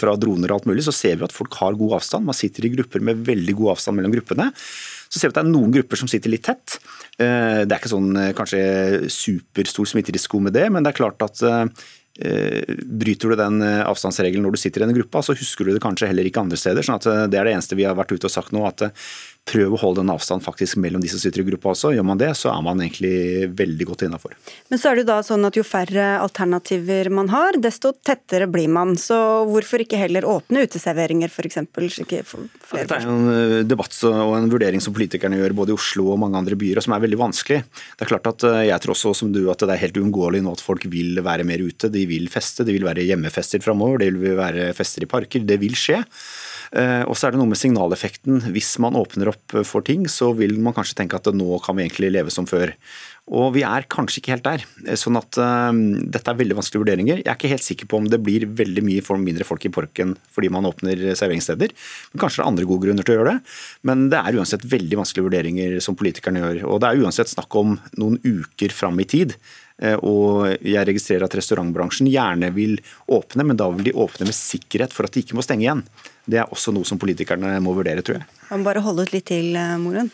[0.00, 2.24] fra droner og alt mulig, så ser vi at folk har god avstand.
[2.24, 4.48] Man sitter i grupper med veldig god avstand mellom gruppene.
[5.12, 6.78] Så ser vi at det er noen grupper som sitter litt tett.
[7.18, 8.62] Det er ikke sånn kanskje
[9.12, 11.44] superstor smitterisiko med det, men det er klart at
[12.14, 16.06] Bryter du den avstandsregelen når du sitter i en gruppa, så husker du det kanskje
[16.06, 16.86] heller ikke andre steder.
[16.86, 18.86] sånn at Det er det eneste vi har vært ute og sagt nå, at
[19.44, 21.92] prøv å holde den avstanden faktisk mellom de som sitter i gruppa også.
[21.94, 24.32] Gjør man det, så er man egentlig veldig godt innafor.
[24.72, 28.48] Men så er det jo da sånn at jo færre alternativer man har, desto tettere
[28.50, 28.94] blir man.
[29.00, 29.16] Så
[29.50, 31.60] hvorfor ikke heller åpne uteserveringer, f.eks.?
[31.74, 36.22] Dette er en eh, debatt og en vurdering som politikerne gjør både i Oslo og
[36.24, 37.60] mange andre byer, og som er veldig vanskelig.
[37.94, 40.40] Det er klart at eh, Jeg tror også som du at det er helt uunngåelig
[40.44, 41.92] nå at folk vil være mer ute.
[41.92, 45.44] De vil feste, de vil være hjemmefester framover, det vil være fester i parker.
[45.44, 46.00] Det vil skje.
[46.74, 48.40] Eh, og så er det noe med signaleffekten.
[48.54, 51.86] Hvis man åpner opp for ting, så vil man kanskje tenke at nå kan vi
[51.86, 52.72] egentlig leve som før.
[53.32, 54.64] Og vi er kanskje ikke helt der.
[54.84, 57.22] Eh, sånn at uh, dette er veldig vanskelige vurderinger.
[57.22, 59.72] Jeg er ikke helt sikker på om det blir veldig mye for mindre folk i
[59.72, 61.74] parken fordi man åpner serveringssteder.
[62.12, 63.56] Men kanskje det er andre gode grunner til å gjøre det.
[63.86, 66.64] Men det er uansett veldig vanskelige vurderinger som politikerne gjør.
[66.68, 69.38] Og det er uansett snakk om noen uker fram i tid.
[69.82, 72.76] Eh, og jeg registrerer at restaurantbransjen gjerne vil
[73.10, 75.82] åpne, men da vil de åpne med sikkerhet for at de ikke må stenge igjen.
[76.24, 78.28] Det er også noe som politikerne må vurdere, tror jeg.
[78.50, 80.10] Man bare holde ut litt til, eh, Moren.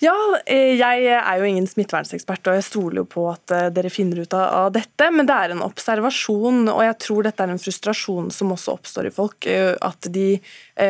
[0.00, 3.90] Ja, eh, jeg er jo ingen smittevernsekspert, og jeg stoler jo på at eh, dere
[3.92, 5.10] finner ut av dette.
[5.12, 9.10] Men det er en observasjon, og jeg tror dette er en frustrasjon som også oppstår
[9.10, 9.44] i folk.
[9.44, 10.32] Eh, at de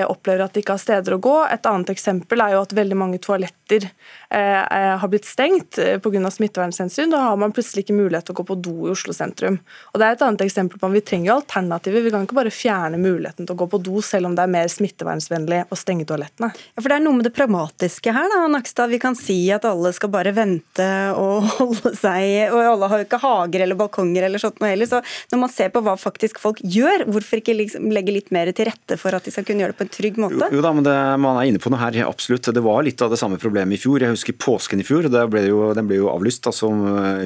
[0.06, 1.32] opplever at de ikke har steder å gå.
[1.50, 3.88] Et annet eksempel er jo at veldig mange toaletter
[4.30, 6.30] har blitt stengt pga.
[6.30, 7.10] smittevernhensyn.
[7.10, 9.58] Da har man plutselig ikke mulighet til å gå på do i Oslo sentrum.
[9.90, 12.04] Og det er et annet eksempel på at vi trenger alternativer.
[12.06, 14.54] Vi kan ikke bare fjerne muligheten til å gå på do, selv om det er
[14.54, 16.52] mer smittevernvennlig å stenge toalettene.
[16.54, 18.94] Ja, for det er noe med det pragmatiske her, da, Nakstad.
[18.94, 23.06] Vi kan si at alle skal bare vente og holde seg Og alle har jo
[23.08, 24.88] ikke hager eller balkonger eller sånt noe heller.
[24.90, 25.00] Så
[25.32, 28.68] når man ser på hva faktisk folk gjør, hvorfor ikke liksom legge litt mer til
[28.70, 30.40] rette for at de skal kunne gjøre det på en trygg måte?
[30.40, 32.50] Jo, jo da, men det, Man er inne på noe her, absolutt.
[32.50, 34.02] Det var litt av det samme problemet i fjor.
[34.02, 35.08] Jeg husker påsken i fjor.
[35.30, 36.70] Ble jo, den ble jo avlyst, altså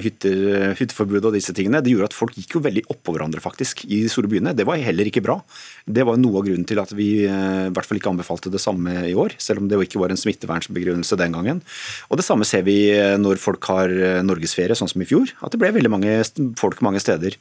[0.04, 1.82] hytter, hytteforbud og disse tingene.
[1.84, 4.54] Det gjorde at folk gikk jo veldig oppå hverandre faktisk i de store byene.
[4.56, 5.38] Det var heller ikke bra.
[5.84, 8.62] Det var noe av grunnen til at vi eh, i hvert fall ikke anbefalte det
[8.62, 11.63] samme i år, selv om det ikke var en smittevernsbegrunnelse den gangen.
[12.10, 15.30] Og Det samme ser vi eh, når folk har eh, norgesferie, sånn som i fjor.
[15.44, 16.16] At det ble veldig mange
[16.60, 17.38] folk mange steder.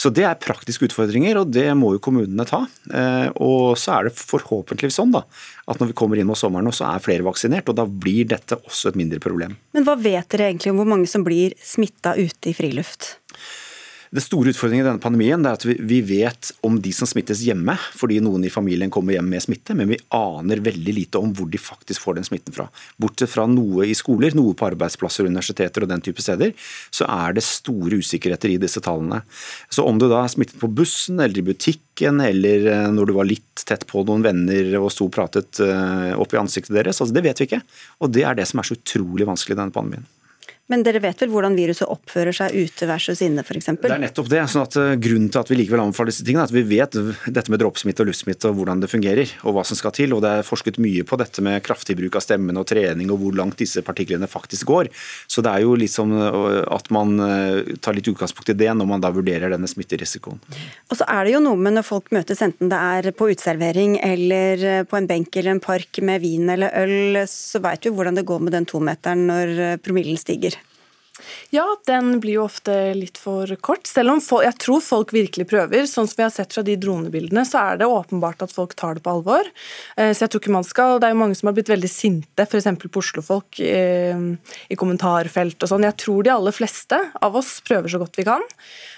[0.00, 2.64] Så Det er praktiske utfordringer, og det må jo kommunene ta.
[2.92, 5.24] Eh, og så er det forhåpentligvis sånn da,
[5.70, 7.68] at når vi kommer inn mot sommeren, så er flere vaksinert.
[7.68, 9.58] og Da blir dette også et mindre problem.
[9.76, 13.14] Men hva vet dere egentlig om hvor mange som blir smitta ute i friluft?
[14.14, 17.74] Det store utfordringen i denne pandemien er at vi vet om de som smittes hjemme,
[17.98, 21.48] fordi noen i familien kommer hjem med smitte, men vi aner veldig lite om hvor
[21.50, 22.68] de faktisk får den smitten fra.
[23.02, 26.54] Bortsett fra noe i skoler, noe på arbeidsplasser, universiteter og den type steder,
[26.94, 29.24] så er det store usikkerheter i disse tallene.
[29.66, 33.18] Så om du da er smittet på bussen eller i butikken, eller eh, når du
[33.18, 37.02] var litt tett på noen venner og sto og pratet eh, opp i ansiktet deres,
[37.02, 37.64] altså det vet vi ikke.
[37.98, 40.06] Og det er det som er så utrolig vanskelig i denne pandemien.
[40.72, 43.66] Men dere vet vel hvordan viruset oppfører seg ute versus inne, f.eks.?
[43.82, 44.40] Det er nettopp det.
[44.48, 46.96] sånn at eh, Grunnen til at vi likevel anbefaler disse tingene, er at vi vet
[47.36, 50.14] dette med dråpesmitte og luftsmitte og hvordan det fungerer, og hva som skal til.
[50.16, 53.20] og Det er forsket mye på dette med kraftig bruk av stemmen og trening, og
[53.20, 54.88] hvor langt disse partiklene faktisk går.
[55.28, 58.88] Så det er jo litt som at man eh, tar litt utgangspunkt i det når
[58.88, 60.40] man da vurderer denne smitterisikoen.
[60.88, 63.98] Og så er det jo noe med når folk møtes, enten det er på uteservering
[64.00, 68.16] eller på en benk eller en park med vin eller øl, så veit vi hvordan
[68.16, 70.54] det går med den tometeren når promillen stiger.
[71.54, 73.86] Ja, den blir jo ofte litt for kort.
[73.86, 75.86] Selv om folk, jeg tror folk virkelig prøver.
[75.86, 78.98] Sånn som vi har sett fra de dronebildene, så er det åpenbart at folk tar
[78.98, 79.46] det på alvor.
[79.94, 81.90] Eh, så jeg tror ikke man skal Det er jo mange som har blitt veldig
[81.90, 82.66] sinte, f.eks.
[82.82, 84.24] på Oslo-folk i, eh,
[84.74, 85.86] i kommentarfelt og sånn.
[85.86, 88.42] Jeg tror de aller fleste av oss prøver så godt vi kan.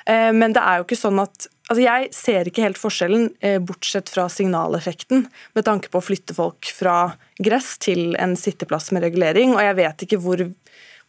[0.09, 3.25] Eh, men det er jo ikke sånn at Altså Jeg ser ikke helt forskjellen,
[3.67, 5.25] bortsett fra signaleffekten,
[5.59, 9.57] med tanke på å flytte folk fra gress til en sitteplass med regulering.
[9.57, 10.45] Og jeg vet ikke hvor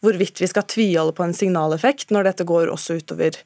[0.04, 3.38] hvorvidt vi skal tviholde på en signaleffekt når dette går også utover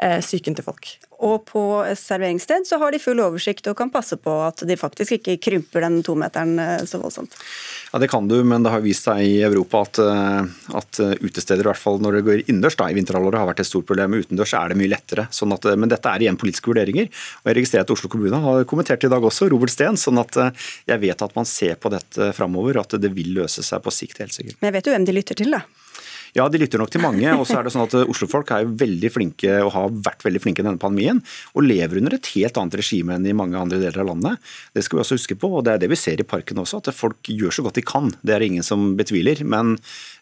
[0.00, 0.94] psyken til folk.
[1.20, 1.62] Og på
[1.98, 5.84] serveringssted så har de full oversikt og kan passe på at de faktisk ikke krymper
[5.84, 7.34] den tometeren eh, så voldsomt.
[7.92, 11.60] Ja, Det kan du, men det har vist seg i Europa at, eh, at utesteder,
[11.60, 14.16] i hvert fall når det går innendørs i vinterhalvåret, har vært et stort problem.
[14.16, 15.26] Utendørs er det mye lettere.
[15.34, 17.10] Sånn at, men dette er igjen politiske vurderinger.
[17.42, 20.00] og Jeg registrerer at Oslo kommune har kommentert i dag også, Robert Steen.
[20.00, 20.38] sånn at
[20.88, 24.22] jeg vet at man ser på dette framover, at det vil løse seg på sikt,
[24.24, 24.56] helt sikkert.
[24.60, 25.64] Men jeg vet jo hvem de lytter til, da.
[26.36, 27.26] Ja, de lytter nok til mange.
[27.34, 30.62] og så er det sånn at Oslofolk er veldig flinke og har vært veldig flinke
[30.62, 31.22] i denne pandemien,
[31.54, 34.52] og lever under et helt annet regime enn i mange andre deler av landet.
[34.74, 36.82] Det skal vi også huske på, og det er det vi ser i parken også,
[36.82, 38.12] at folk gjør så godt de kan.
[38.22, 39.42] Det er det ingen som betviler.
[39.44, 39.76] Men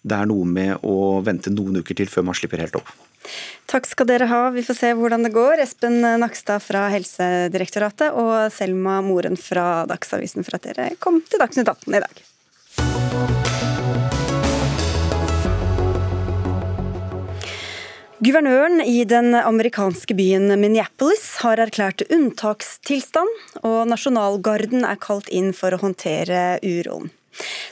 [0.07, 2.91] det er noe med å vente noen uker til før man slipper helt opp.
[3.69, 4.43] Takk skal dere ha.
[4.55, 5.61] Vi får se hvordan det går.
[5.65, 11.69] Espen Nakstad fra Helsedirektoratet og Selma Moren fra Dagsavisen for at dere kom til Dagsnytt
[11.69, 12.25] 18 i dag.
[18.19, 23.31] Guvernøren i den amerikanske byen Minneapolis har erklært unntakstilstand,
[23.63, 27.13] og nasjonalgarden er kalt inn for å håndtere uroen.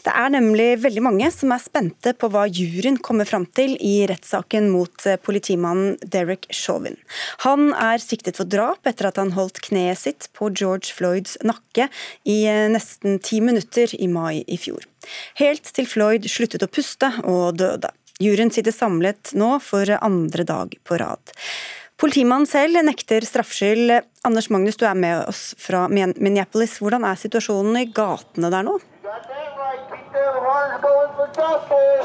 [0.06, 4.06] Det er nemlig veldig mange som er spente på hva juryen kommer fram til i
[4.06, 6.94] rettssaken mot politimannen Derek Chauvin.
[7.42, 11.90] Han er siktet for drap etter at han holdt kneet sitt på George Floyds nakke
[12.22, 14.86] i nesten ti minutter i mai i fjor.
[15.42, 17.90] Helt til Floyd sluttet å puste og døde.
[18.16, 21.32] Juryen sitter samlet nå for andre dag på rad.
[22.00, 23.92] Politimannen selv nekter straffskyld.
[24.24, 26.78] Anders Magnus, du er med oss fra Minneapolis.
[26.80, 28.78] Hvordan er situasjonen i gatene der nå?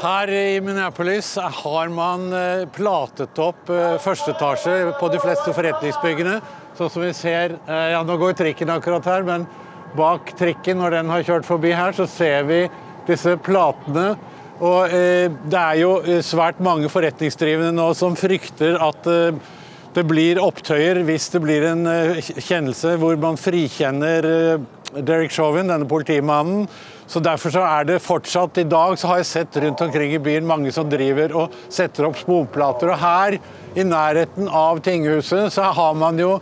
[0.02, 1.30] Her i Minneapolis
[1.62, 6.36] har man eh, platet opp eh, første etasje på de fleste forretningsbyggene.
[6.76, 9.48] Sånn som vi ser, eh, ja Nå går trikken akkurat her, men
[9.96, 12.60] bak trikken, når den har kjørt forbi her, så ser vi
[13.08, 14.12] disse platene
[14.60, 19.42] og eh, Det er jo eh, svært mange forretningsdrivende nå som frykter at eh,
[19.92, 21.84] det blir opptøyer hvis det blir en
[22.22, 24.24] kjennelse hvor man frikjenner
[25.04, 26.64] Derek Chauvin, denne politimannen.
[27.04, 30.22] Så Derfor så er det fortsatt I dag så har jeg sett rundt omkring i
[30.22, 32.94] byen mange som driver og setter opp sporplater.
[32.94, 33.36] Og her
[33.76, 36.38] i nærheten av tinghuset så har man jo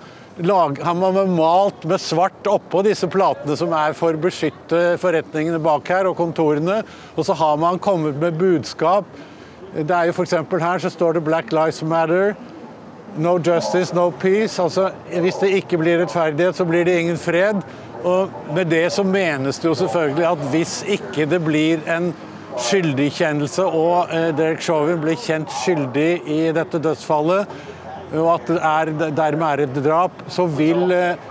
[0.46, 5.60] lag, har man malt med svart oppå disse platene som er for å beskytte forretningene
[5.62, 6.80] bak her og kontorene.
[7.16, 9.08] Og så har man kommet med budskap.
[9.74, 10.34] Det er jo F.eks.
[10.34, 12.34] her så står det 'Black Lives Matter'.
[13.16, 14.62] No justice, no peace.
[14.62, 17.62] Altså, hvis det ikke blir rettferdighet, så blir det ingen fred.
[18.04, 22.14] Og med det så menes det jo selvfølgelig at hvis ikke det blir en
[22.58, 27.46] skyldigkjennelse og eh, Derek Chauvin blir kjent skyldig i dette dødsfallet,
[28.10, 31.28] og at det er, dermed er et drap, så vil eh,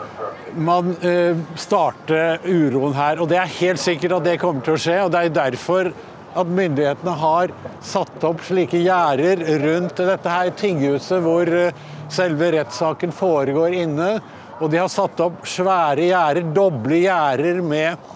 [0.55, 3.19] man eh, starte uroen her.
[3.19, 4.97] Og det er helt sikkert at det kommer til å skje.
[5.03, 5.91] og Det er derfor
[6.39, 13.13] at myndighetene har satt opp slike gjerder rundt dette her tinghuset hvor eh, selve rettssaken
[13.15, 14.13] foregår inne.
[14.59, 18.09] Og de har satt opp svære gjerder, doble gjerder med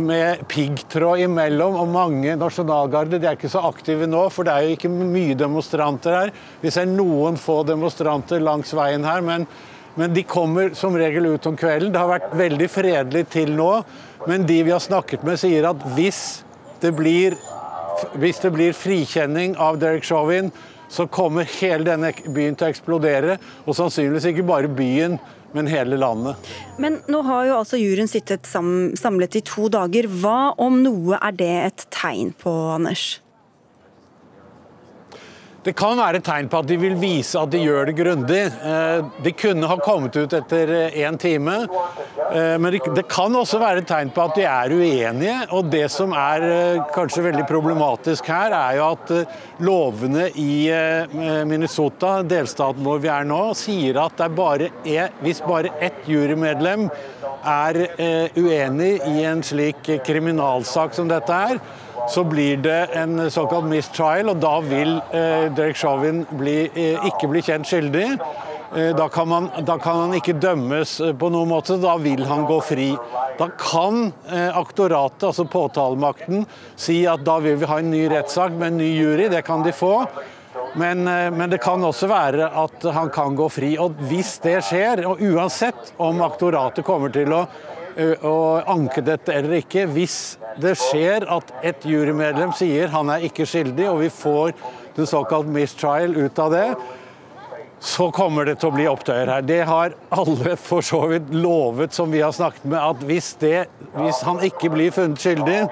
[0.00, 3.20] med piggtråd imellom og mange nasjonalgarder.
[3.20, 6.32] De er ikke så aktive nå, for det er jo ikke mye demonstranter her.
[6.62, 9.46] Vi ser noen få demonstranter langs veien her, men,
[9.98, 11.92] men de kommer som regel ut om kvelden.
[11.92, 13.70] Det har vært veldig fredelig til nå,
[14.30, 16.42] men de vi har snakket med, sier at hvis
[16.82, 17.36] det blir,
[18.18, 20.52] hvis det blir frikjenning av Derek Chauvin,
[20.92, 23.38] så kommer hele denne byen til å eksplodere.
[23.64, 25.16] Og sannsynligvis ikke bare byen,
[25.52, 26.52] men hele landet.
[26.82, 30.08] Men nå har jo altså juryen sittet samlet i to dager.
[30.22, 33.20] Hva om noe er det et tegn på, Anders?
[35.62, 38.40] Det kan være et tegn på at de vil vise at de gjør det grundig.
[38.50, 41.54] Eh, de kunne ha kommet ut etter én time,
[42.34, 45.36] eh, men det kan også være et tegn på at de er uenige.
[45.54, 49.12] Og det som er eh, kanskje veldig problematisk her, er jo at
[49.62, 50.66] lovene i
[51.46, 56.88] Minnesota, delstaten hvor vi er nå, sier at bare er, hvis bare ett jurymedlem
[57.46, 57.78] er
[58.34, 61.62] uenig i en slik kriminalsak som dette er,
[62.08, 67.30] så blir det en såkalt mistrial, og da vil eh, Derek Chauvin bli, eh, ikke
[67.30, 68.08] bli kjent skyldig.
[68.76, 72.24] Eh, da kan, man, da kan, han ikke dømmes eh, på noen måte, da vil
[72.28, 72.90] han gå fri.
[73.38, 78.54] Da kan eh, aktoratet, altså påtalemakten, si at da vil vi ha en ny rettssak
[78.56, 79.28] med en ny jury.
[79.32, 79.98] Det kan de få.
[80.74, 83.74] Men, eh, men, det kan også være at han kan gå fri.
[83.80, 87.44] Og hvis det skjer, og uansett om aktoratet kommer til å,
[88.24, 88.36] å
[88.70, 93.86] anke dette eller ikke, hvis det skjer at et jurymedlem sier han er ikke skyldig,
[93.90, 94.52] og vi får
[94.96, 96.66] den såkalt mistrial ut av det,
[97.82, 99.46] så kommer det til å bli opptøyer her.
[99.46, 103.64] Det har alle for så vidt lovet, som vi har snakket med, at hvis, det,
[103.96, 105.64] hvis han ikke blir funnet skyldig,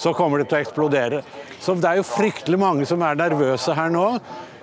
[0.00, 1.20] så kommer det til å eksplodere.
[1.60, 4.06] Så det er jo fryktelig mange som er nervøse her nå.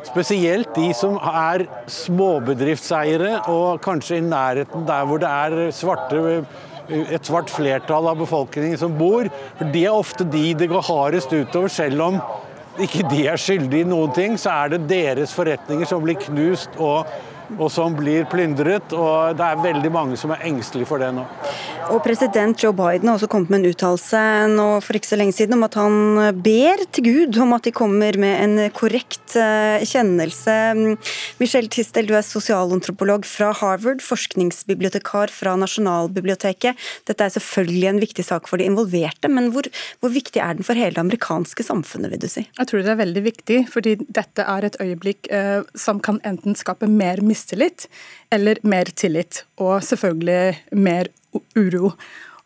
[0.08, 6.41] Spesielt de som er småbedriftseiere og kanskje i nærheten der hvor det er svarte
[6.89, 9.30] et svart flertall av befolkningen som bor.
[9.60, 12.19] For De er ofte de det går hardest utover, selv om
[12.82, 16.78] ikke de er skyldige i noen ting, så er det deres forretninger som blir knust
[16.78, 17.10] og
[17.55, 18.93] og som blir plyndret.
[18.93, 21.23] og Det er veldig mange som er engstelige for det nå.
[21.88, 24.19] Og President Joe Biden har også kommet med en uttalelse
[24.51, 27.71] nå for ikke så lenge siden om at han ber til Gud om at de
[27.75, 30.55] kommer med en korrekt eh, kjennelse.
[31.39, 36.75] Michelle Tistel, du er sosialantropolog fra Harvard, forskningsbibliotekar fra Nasjonalbiblioteket.
[37.08, 39.69] Dette er selvfølgelig en viktig sak for de involverte, men hvor,
[40.04, 42.43] hvor viktig er den for hele det amerikanske samfunnet, vil du si?
[42.50, 46.58] Jeg tror det er veldig viktig, fordi dette er et øyeblikk eh, som kan enten
[46.60, 47.85] skape mer mistillit
[48.33, 51.13] eller mer tillit, og selvfølgelig mer
[51.56, 51.94] uro.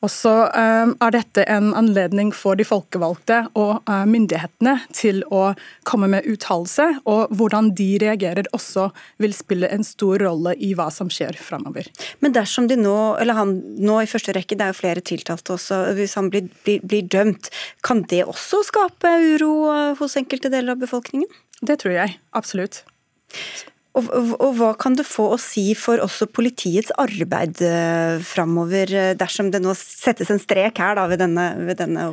[0.01, 5.51] Og så um, er dette en anledning for de folkevalgte og uh, myndighetene til å
[5.85, 8.87] komme med uttalelse, og hvordan de reagerer også
[9.21, 11.91] vil spille en stor rolle i hva som skjer framover.
[12.25, 15.53] Men dersom de nå, eller han nå i første rekke, det er jo flere tiltalte
[15.59, 17.51] også, hvis han blir, blir, blir dømt,
[17.85, 19.53] kan det også skape uro
[20.01, 21.29] hos enkelte deler av befolkningen?
[21.61, 22.81] Det tror jeg, absolutt.
[23.91, 24.07] Og,
[24.39, 29.49] og, Hva kan det få å si for også politiets arbeid uh, framover, uh, dersom
[29.51, 32.05] det nå settes en strek her da, ved denne, ved denne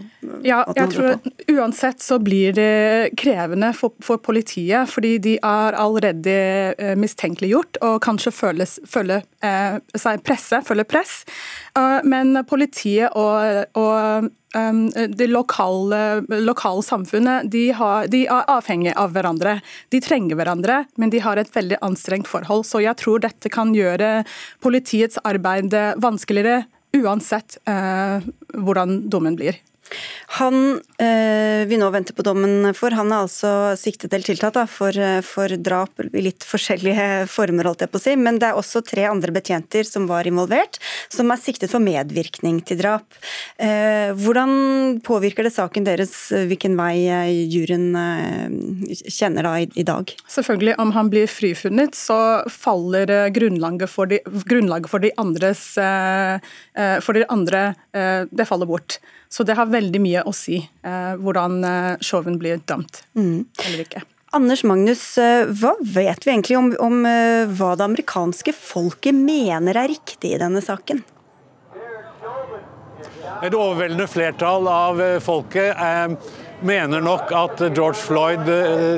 [0.47, 1.21] Ja, jeg tror
[1.55, 6.35] Uansett så blir det krevende for, for politiet, fordi de er allerede
[6.75, 11.21] uh, mistenkeliggjort og kanskje føles, føler seg presse, føler press.
[12.03, 19.59] men politiet og, og det lokale, lokale samfunnet de, har, de, er avhengige av hverandre.
[19.93, 22.65] De trenger hverandre, men de har et veldig anstrengt forhold.
[22.65, 24.25] Så jeg tror dette kan gjøre
[24.65, 26.63] politiets arbeid vanskeligere,
[26.97, 28.25] uansett uh,
[28.57, 29.61] hvordan dommen blir.
[30.39, 34.65] Han eh, vi nå venter på dommen for, han er altså siktet eller tiltatt da,
[34.69, 38.15] for, eh, for, drap i litt forskjellige former, holdt jeg på å si.
[38.21, 40.77] Men det er også tre andre betjenter som var involvert,
[41.09, 43.19] som er siktet for medvirkning til drap.
[43.57, 46.15] Eh, hvordan påvirker det saken deres
[46.51, 47.09] hvilken vei
[47.49, 47.89] juryen
[49.09, 50.13] kjenner da i, i, dag?
[50.29, 55.65] Selvfølgelig, om han blir frifunnet, så faller grunnlaget for de, grunnlaget for de andres
[57.05, 57.63] For de andre,
[57.93, 58.99] det faller bort.
[59.29, 63.45] Så det har veldig mye å si eh, hvordan eh, Chauvin blir dømt mm.
[63.67, 64.07] eller ikke.
[64.37, 69.79] Anders Magnus, eh, hva vet vi egentlig om, om eh, hva det amerikanske folket mener
[69.81, 71.01] er riktig i denne saken?
[73.39, 78.51] Et overveldende flertall av folket eh, mener nok at George Floyd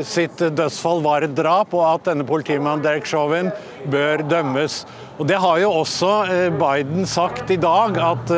[0.09, 3.53] sitt dødsfall var et drap, og at denne politimannen Derek Chauvin
[3.93, 4.83] bør dømmes.
[5.21, 6.11] Og Det har jo også
[6.57, 8.31] Biden sagt i dag, at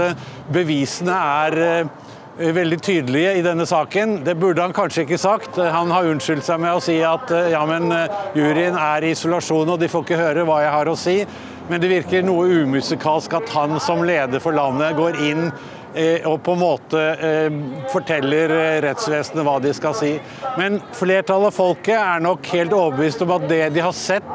[0.51, 4.19] bevisene er eh, veldig tydelige i denne saken.
[4.27, 5.61] Det burde han kanskje ikke sagt.
[5.61, 9.13] Han har unnskyldt seg med å si at eh, ja, men eh, juryen er i
[9.15, 11.17] isolasjon og de får ikke høre hva jeg har å si.
[11.71, 15.47] Men det virker noe umusikalsk at han som leder for landet går inn
[16.29, 17.01] og på en måte
[17.93, 18.53] forteller
[18.85, 20.13] rettsvesenet hva de skal si.
[20.59, 24.31] Men flertallet av folket er nok helt overbevist om at det de har sett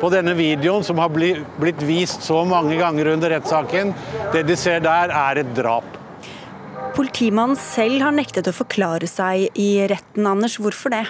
[0.00, 3.94] på denne videoen, som har blitt vist så mange ganger under rettssaken,
[4.34, 5.98] det de ser der, er et drap.
[6.92, 10.58] Politimannen selv har nektet å forklare seg i retten, Anders.
[10.60, 11.06] Hvorfor det?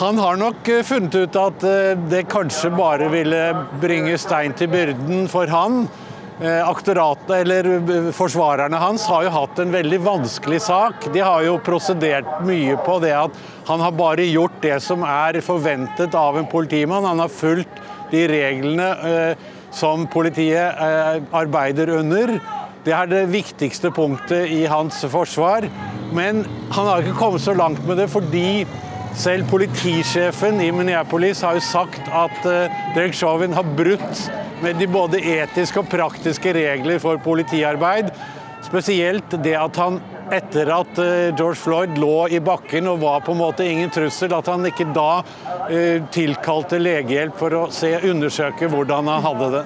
[0.00, 3.40] Han har nok eh, funnet ut at eh, det kanskje bare ville
[3.80, 5.84] bringe stein til byrden for han.
[6.40, 11.04] Eh, aktoratet, eller Forsvarerne hans har jo hatt en veldig vanskelig sak.
[11.12, 13.36] De har jo prosedert mye på det at
[13.68, 17.04] han har bare gjort det som er forventet av en politimann.
[17.04, 18.88] Han har fulgt de reglene
[19.72, 20.80] som politiet
[21.32, 22.34] arbeider under.
[22.84, 25.68] Det er det viktigste punktet i hans forsvar.
[26.12, 26.42] Men
[26.74, 28.64] han har ikke kommet så langt med det fordi
[29.14, 32.40] selv politisjefen i Minneapolis har jo sagt at
[32.96, 34.26] Derek Chauvin har brutt
[34.62, 38.12] med de både etiske og praktiske regler for politiarbeid.
[38.62, 39.98] Spesielt det at han
[40.32, 44.32] etter at uh, George Floyd lå i bakken og var på en måte ingen trussel,
[44.32, 49.64] at han ikke da uh, tilkalte legehjelp for å se, undersøke hvordan han hadde det.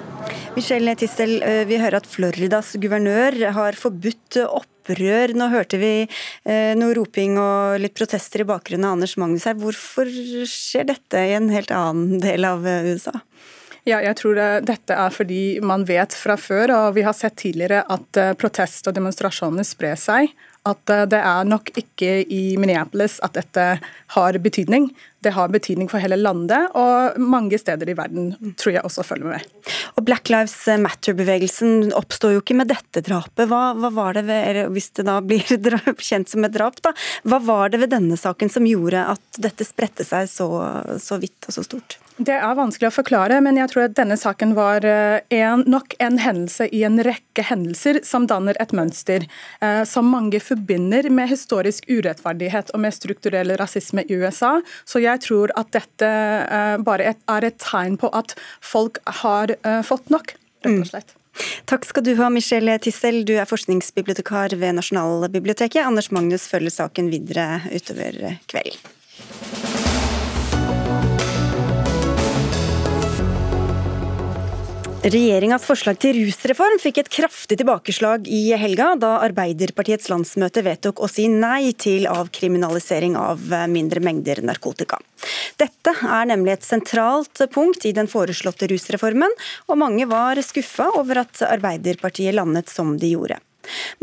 [0.57, 5.35] Michelle Tistel, eh, vi hører at Floridas guvernør har forbudt opprør.
[5.37, 9.53] Nå hørte vi eh, noe roping og litt protester i bakgrunnen av Anders Magnus her.
[9.61, 10.09] Hvorfor
[10.49, 13.13] skjer dette i en helt annen del av eh, USA?
[13.87, 14.35] Ja, jeg tror
[14.67, 18.97] dette er fordi man vet fra før, og vi har sett tidligere, at protest og
[18.97, 20.33] demonstrasjoner sprer seg
[20.67, 23.65] at eh, det er nok ikke i Minneapolis at dette
[24.15, 24.89] har betydning.
[25.23, 29.31] Det har betydning for hele landet, og mange steder i verden tror jeg også følger
[29.33, 29.71] med.
[29.97, 33.47] Og Black Lives Matter-bevegelsen oppstår jo ikke med dette drapet.
[33.49, 35.43] Hva, hva var det ved, hvis det da blir
[36.09, 36.93] kjent som et drap, da,
[37.27, 40.49] hva var det ved denne saken som gjorde at dette spredte seg så,
[41.01, 41.99] så vidt og så stort?
[42.17, 45.93] Det er vanskelig å forklare, men jeg tror at denne saken var eh, en, nok
[46.01, 49.27] en hendelse i en rekke hendelser som danner et mønster,
[49.61, 54.55] eh, som mange forbinder med historisk urettferdighet og med strukturell rasisme i USA.
[54.89, 58.33] Så jeg tror at dette eh, bare et, er et tegn på at
[58.65, 60.33] folk har eh, fått nok,
[60.65, 61.17] rett og slett.
[61.69, 63.21] Takk skal du ha, Michelle Tissel.
[63.29, 65.83] Du er forskningsbibliotekar ved Nasjonalbiblioteket.
[65.85, 69.76] Anders Magnus følger saken videre utover kvelden.
[75.07, 81.07] Regjeringas forslag til rusreform fikk et kraftig tilbakeslag i helga, da Arbeiderpartiets landsmøte vedtok å
[81.07, 84.99] si nei til avkriminalisering av mindre mengder narkotika.
[85.55, 89.31] Dette er nemlig et sentralt punkt i den foreslåtte rusreformen,
[89.71, 93.39] og mange var skuffa over at Arbeiderpartiet landet som de gjorde.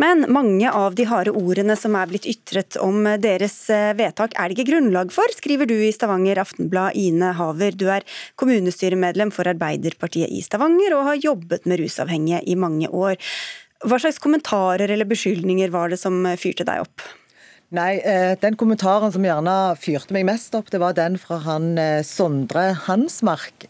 [0.00, 4.50] Men mange av de harde ordene som er blitt ytret om deres eh, vedtak, er
[4.50, 7.76] det ikke grunnlag for, skriver du i Stavanger Aftenblad, Ine Haver.
[7.78, 8.06] Du er
[8.40, 13.18] kommunestyremedlem for Arbeiderpartiet i Stavanger og har jobbet med rusavhengige i mange år.
[13.84, 17.04] Hva slags kommentarer eller beskyldninger var det som fyrte deg opp?
[17.74, 21.74] Nei, eh, Den kommentaren som gjerne fyrte meg mest opp, det var den fra han
[21.78, 23.66] eh, Sondre Hansmark.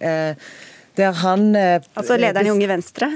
[0.94, 3.08] Der han Altså lederen i Unge Venstre?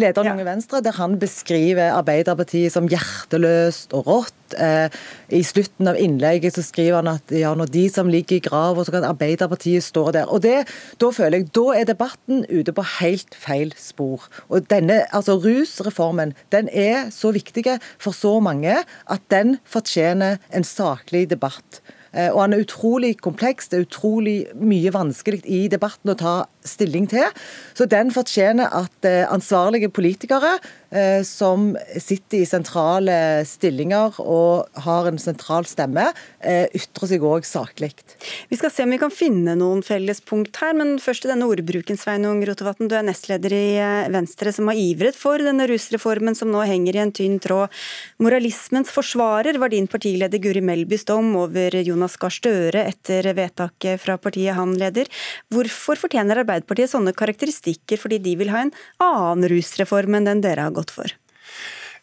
[0.00, 4.56] Lederen Unge Venstre, der han beskriver Arbeiderpartiet som hjerteløst og rått.
[4.62, 4.92] Eh,
[5.34, 8.78] I slutten av innlegget så skriver han at ja, når de som ligger i grav,
[8.84, 10.30] så kan Arbeiderpartiet stå der.
[10.30, 10.66] Og det,
[11.00, 14.28] Da føler jeg, da er debatten ute på helt feil spor.
[14.48, 17.66] Og denne, altså Rusreformen den er så viktig
[17.98, 21.82] for så mange at den fortjener en saklig debatt.
[22.16, 23.68] Eh, og han er utrolig kompleks.
[23.68, 26.36] Det er utrolig mye vanskelig i debatten å ta
[26.68, 27.26] stilling til.
[27.76, 30.56] Så den fortjener at eh, ansvarlige politikere
[30.90, 36.08] eh, som sitter i sentrale stillinger og har en sentral stemme,
[36.46, 37.90] ytrer seg òg saklig.
[38.50, 41.98] Vi skal se om vi kan finne noen fellespunkt her, men først til denne ordbruken,
[41.98, 42.88] Sveinung Rotevatn.
[42.90, 43.66] Du er nestleder i
[44.12, 47.72] Venstre som har ivret for denne rusreformen som nå henger i en tynn tråd.
[48.22, 54.16] Moralismens forsvarer var din partileder Guri Melbys dom over Jonas Gahr Støre etter vedtaket fra
[54.20, 55.10] partiet han leder.
[55.52, 60.68] Hvorfor fortjener Arbeiderpartiet sånne karakteristikker fordi de vil ha en annen rusreform enn den dere
[60.68, 61.06] har gått for?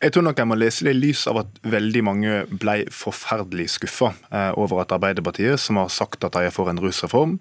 [0.03, 3.69] Jeg tror nok jeg må lese det i lys av at veldig mange ble forferdelig
[3.77, 7.39] skuffa eh, over at Arbeiderpartiet, som har sagt at de er for en rusreform,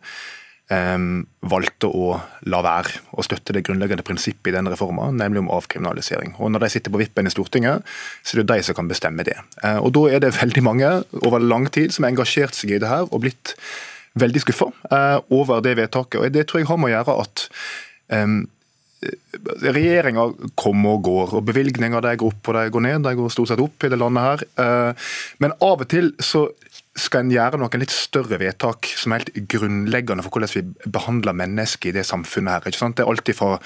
[0.73, 2.15] Ehm, valgte å
[2.49, 6.37] la være å støtte det grunnleggende prinsippet i denne reforma, nemlig om avkriminalisering.
[6.39, 7.83] Og Når de sitter på vippen i Stortinget,
[8.23, 9.37] så er det de som kan bestemme det.
[9.65, 12.79] Eh, og Da er det veldig mange over lang tid som har engasjert seg i
[12.79, 13.57] det her og blitt
[14.19, 16.21] veldig skuffa eh, over det vedtaket.
[16.21, 17.47] Og Det tror jeg har med å gjøre at
[18.13, 18.43] um,
[19.63, 23.01] Regjeringa kommer og går, og bevilgninger de går opp og de går ned.
[23.03, 24.45] De går stort sett opp i det landet her.
[24.63, 25.09] Eh,
[25.43, 26.45] men av og til så
[26.99, 31.37] skal en gjøre noen litt større vedtak som er helt grunnleggende for hvordan vi behandler
[31.37, 32.53] mennesker i det samfunnet.
[32.53, 32.69] her.
[32.69, 32.97] Ikke sant?
[32.97, 33.59] Det er alltid fra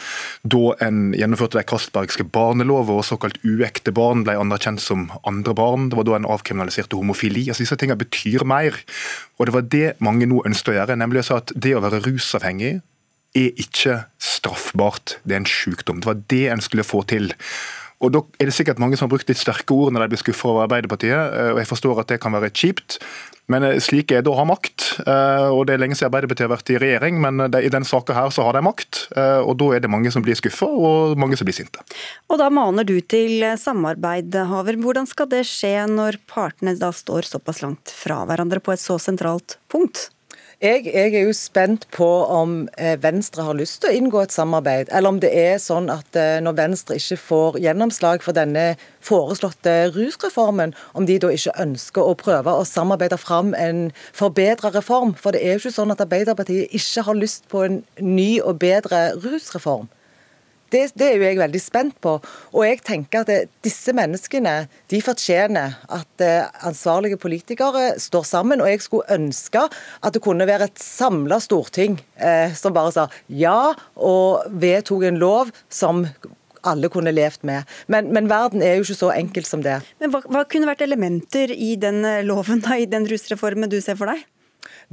[0.47, 5.89] da en gjennomførte de Castbergske barnelover og såkalt uekte barn ble anerkjent som andre barn.
[5.91, 7.49] Det var da en avkriminaliserte homofili.
[7.49, 8.79] Altså Disse tingene betyr mer.
[9.39, 11.83] Og det var det mange nå ønsket å gjøre, nemlig å si at det å
[11.83, 12.77] være rusavhengig
[13.37, 16.01] er ikke straffbart, det er en sykdom.
[16.01, 17.35] Det var det en skulle få til.
[18.05, 20.20] Og Da er det sikkert mange som har brukt litt sterke ord når de blir
[20.20, 22.99] skuffa over Arbeiderpartiet, eh, og jeg forstår at det kan være kjipt.
[23.49, 24.84] Men eh, slik er det å ha makt.
[25.07, 28.16] Eh, og Det er lenge siden Arbeiderpartiet har vært i regjering, men i denne saka
[28.16, 29.07] her så har de makt.
[29.47, 31.80] Og da er det mange som blir skuffa, og mange som blir sinte.
[32.28, 34.76] Og da maner du til samarbeid, Haver.
[34.82, 38.99] Hvordan skal det skje når partene da står såpass langt fra hverandre på et så
[39.01, 40.11] sentralt punkt?
[40.57, 44.32] Jeg, jeg, er jo spent på om eh, Venstre har lyst til å inngå et
[44.32, 48.62] samarbeid, eller om det er sånn at eh, når Venstre ikke får gjennomslag for denne
[49.04, 55.12] foreslåtte rusreformen, om de da ikke ønsker å prøve å samarbeide fram en forbedra reform.
[55.20, 58.57] For det er jo ikke sånn at Arbeiderpartiet ikke har lyst på en ny og
[58.64, 59.90] bedre rusreform.
[60.72, 62.16] Det, det, er jo jeg veldig spent på.
[62.52, 64.54] Og jeg tenker at det, disse menneskene
[64.90, 68.62] de fortjener at eh, ansvarlige politikere står sammen.
[68.62, 73.06] Og jeg skulle ønske at det kunne være et samla storting eh, som bare sa
[73.28, 76.04] ja, og vedtok en lov som
[76.66, 77.66] alle kunne levd med.
[77.86, 79.78] Men, men, verden er jo ikke så enkel som det.
[80.02, 83.78] Men hva, hva kunne vært elementer i den eh, loven, da, i den rusreformen du
[83.82, 84.26] ser for deg?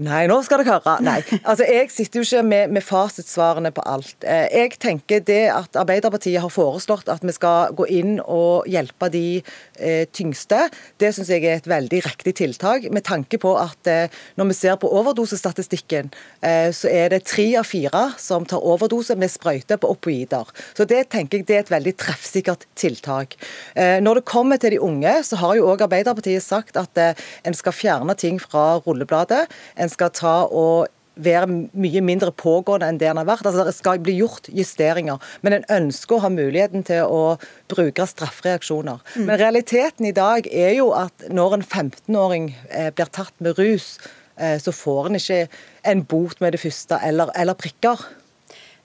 [0.02, 0.94] Nei, nå skal dere høre.
[1.06, 4.16] Nei, altså Jeg sitter jo ikke med, med, fasitsvarene på alt.
[4.26, 9.12] Eh, jeg tenker det at Arbeiderpartiet har foreslått at vi skal gå inn og hjelpe
[9.14, 9.44] de
[9.78, 10.64] eh, tyngste,
[10.98, 12.88] det syns jeg er et veldig riktig tiltak.
[12.90, 16.10] Med tanke på at eh, når vi ser på overdosestatistikken,
[16.42, 20.50] eh, så er det tre av fire som tar overdose med sprøyte på opioider.
[20.74, 23.38] Så det tenker jeg det er et veldig treffsikkert tiltak.
[23.78, 27.14] Eh, når det kommer til de unge, så har jo òg Arbeiderpartiet sagt at eh,
[27.46, 29.46] en skal fjerne ting fra rullebladet
[29.84, 31.46] en skal ta og være
[31.78, 33.46] mye mindre pågående enn det den har vært.
[33.46, 37.38] Altså, det skal bli gjort justeringer, men en ønsker å ha muligheten til å
[37.72, 39.04] bruke straffereaksjoner.
[39.16, 39.28] Mm.
[39.30, 43.98] Men realiteten i dag er jo at når en 15-åring eh, blir tatt med rus,
[44.38, 45.46] eh, så får en ikke
[45.94, 48.02] en bot med det første eller, eller prikker.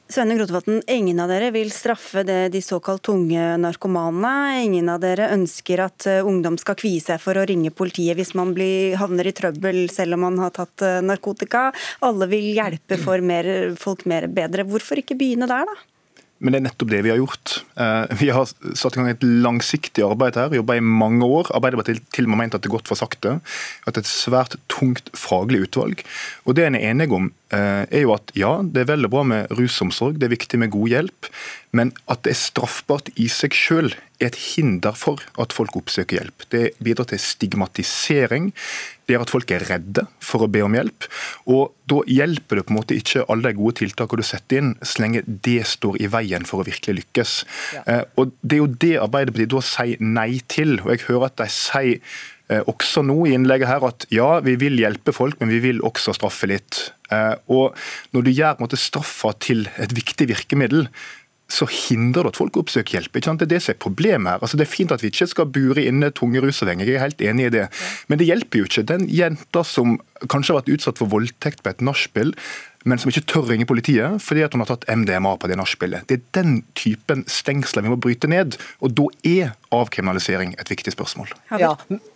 [0.09, 4.63] Sveinung Rotevatn, ingen av dere vil straffe det, de såkalt tunge narkomanene.
[4.65, 8.33] Ingen av dere ønsker at uh, ungdom skal kvie seg for å ringe politiet hvis
[8.39, 11.67] man blir, havner i trøbbel selv om man har tatt uh, narkotika.
[12.09, 14.65] Alle vil hjelpe for mer, folk mer bedre.
[14.65, 15.77] Hvorfor ikke begynne der, da?
[16.39, 17.57] Men det er nettopp det vi har gjort.
[17.83, 21.51] Eh, vi har satt i gang et langsiktig arbeid her, jobba i mange år.
[21.57, 23.39] Arbeiderpartiet til og med ment at det har gått for sakte.
[23.85, 26.05] At det er et svært tungt faglig utvalg.
[26.47, 29.15] Og Det en er enig om, eh, er jo at ja, det er vel og
[29.15, 31.31] bra med rusomsorg, det er viktig med god hjelp.
[31.73, 36.19] Men at det er straffbart i seg sjøl, er et hinder for at folk oppsøker
[36.19, 36.47] hjelp.
[36.51, 38.51] Det bidrar til stigmatisering.
[39.07, 41.07] Det gjør at folk er redde for å be om hjelp.
[41.49, 44.73] Og da hjelper det på en måte ikke alle de gode tiltakene du setter inn,
[44.83, 47.37] så lenge det står i veien for å virkelig lykkes.
[47.79, 47.85] Ja.
[47.87, 50.77] Eh, og Det er jo det Arbeiderpartiet da sier nei til.
[50.83, 52.03] Og jeg hører at de sier
[52.51, 55.81] eh, også nå i innlegget her at ja, vi vil hjelpe folk, men vi vil
[55.87, 56.89] også straffe litt.
[57.15, 57.79] Eh, og
[58.13, 60.89] Når du gjør måte, straffa til et viktig virkemiddel,
[61.49, 63.15] så hindrer det at folk oppsøker hjelp.
[63.17, 63.41] Ikke sant?
[63.41, 64.43] Det er det som er problemet her.
[64.45, 67.25] Altså, det er fint at vi ikke skal bure inne tunge rusavhengige, jeg er helt
[67.25, 67.67] enig i det.
[68.09, 68.85] Men det hjelper jo ikke.
[68.91, 69.97] Den jenta som
[70.29, 72.35] kanskje har vært utsatt for voldtekt på et nachspiel,
[72.89, 76.07] men som ikke tør ringe politiet fordi at hun har tatt MDMA på det nachspielet.
[76.09, 80.95] Det er den typen stengsler vi må bryte ned, og da er avkriminalisering et viktig
[80.95, 81.33] spørsmål.
[81.61, 81.75] Ja,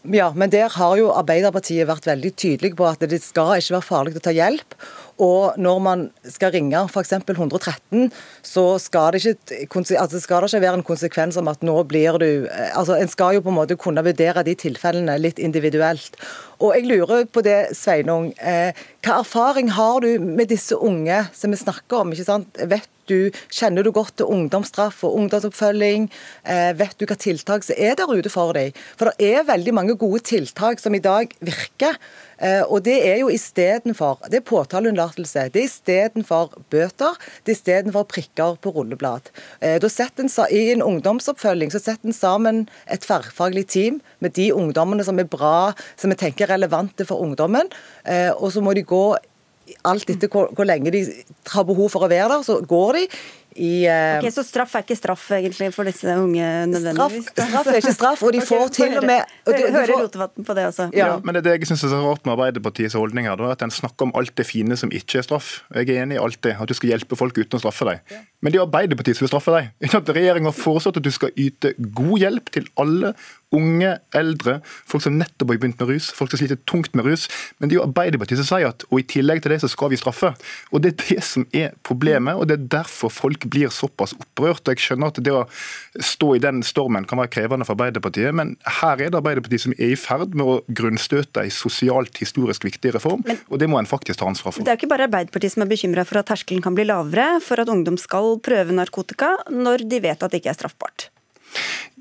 [0.09, 3.89] ja, men der har jo Arbeiderpartiet vært veldig tydelig på at det skal ikke være
[3.89, 4.77] farlig å ta hjelp.
[5.21, 7.13] Og når man skal ringe f.eks.
[7.13, 8.09] 113,
[8.43, 9.35] så skal det,
[9.65, 12.97] ikke, altså skal det ikke være en konsekvens om at nå blir du eh, altså
[12.97, 16.17] En skal jo på en måte kunne vurdere de tilfellene litt individuelt.
[16.63, 18.33] Og jeg lurer på det, Sveinung.
[18.39, 22.13] Eh, hva erfaring har du med disse unge som vi snakker om?
[22.15, 22.61] ikke sant?
[22.71, 26.09] Vet du, Kjenner du godt til ungdomsstraff og ungdomsoppfølging?
[26.47, 28.79] Eh, vet du hva tiltak som er der ute for deg?
[28.99, 31.99] For det er veldig mange gode tiltak som i dag virker.
[32.43, 35.49] Eh, og det er jo istedenfor Det er påtaleunnlatelse.
[35.55, 37.19] Det er istedenfor bøter.
[37.45, 39.31] Det er istedenfor prikker på rulleblad.
[39.61, 39.89] Eh, da
[40.19, 45.19] en, I en ungdomsoppfølging så setter en sammen et tverrfaglig team med de ungdommene som
[45.19, 47.71] er bra, som vi tenker er relevante for ungdommen.
[48.39, 49.17] Og så må de gå
[49.87, 51.03] alt etter hvor, hvor, lenge de
[51.53, 53.05] har behov for å være der, så går de.
[53.57, 57.29] I, uh, ok, Så straff er ikke straff egentlig for disse unge nødvendigvis?
[57.29, 59.95] Straff, straff er ikke straff, og de okay, får til og med og de, Hører
[60.01, 60.89] Rotevatn på det også?
[60.93, 61.07] Ja.
[61.07, 61.19] ja.
[61.23, 63.75] men det er det jeg syns er så rart med Arbeiderpartiets holdning her, at en
[63.75, 65.53] snakker om alt det fine som ikke er straff.
[65.75, 68.01] Jeg er enig i alt det, at du skal hjelpe folk uten å straffe dem.
[68.13, 68.25] Ja.
[68.43, 69.71] Men det er Arbeiderpartiet som vil straffe deg.
[70.17, 73.13] Regjeringa har foreslått at du skal yte god hjelp til alle
[73.53, 77.29] unge, eldre, folk som nettopp har begynt med rus, folk som sliter tungt med rus.
[77.59, 79.93] Men det er jo Arbeiderpartiet som sier at og i tillegg til det så skal
[79.93, 80.33] vi straffe.
[80.73, 84.63] Og Det er det som er problemet, og det er derfor folk blir såpass opprørt.
[84.67, 85.45] og Jeg skjønner at det å
[86.01, 89.77] stå i den stormen kan være krevende for Arbeiderpartiet, men her er det Arbeiderpartiet som
[89.79, 93.81] er i ferd med å grunnstøte en sosialt historisk viktig reform, men, og det må
[93.81, 94.67] en faktisk ta ansvar for.
[94.67, 97.63] Det er ikke bare Arbeiderpartiet som er bekymra for at terskelen kan bli lavere for
[97.63, 101.09] at ungdom skal prøve narkotika, når de vet at det ikke er straffbart.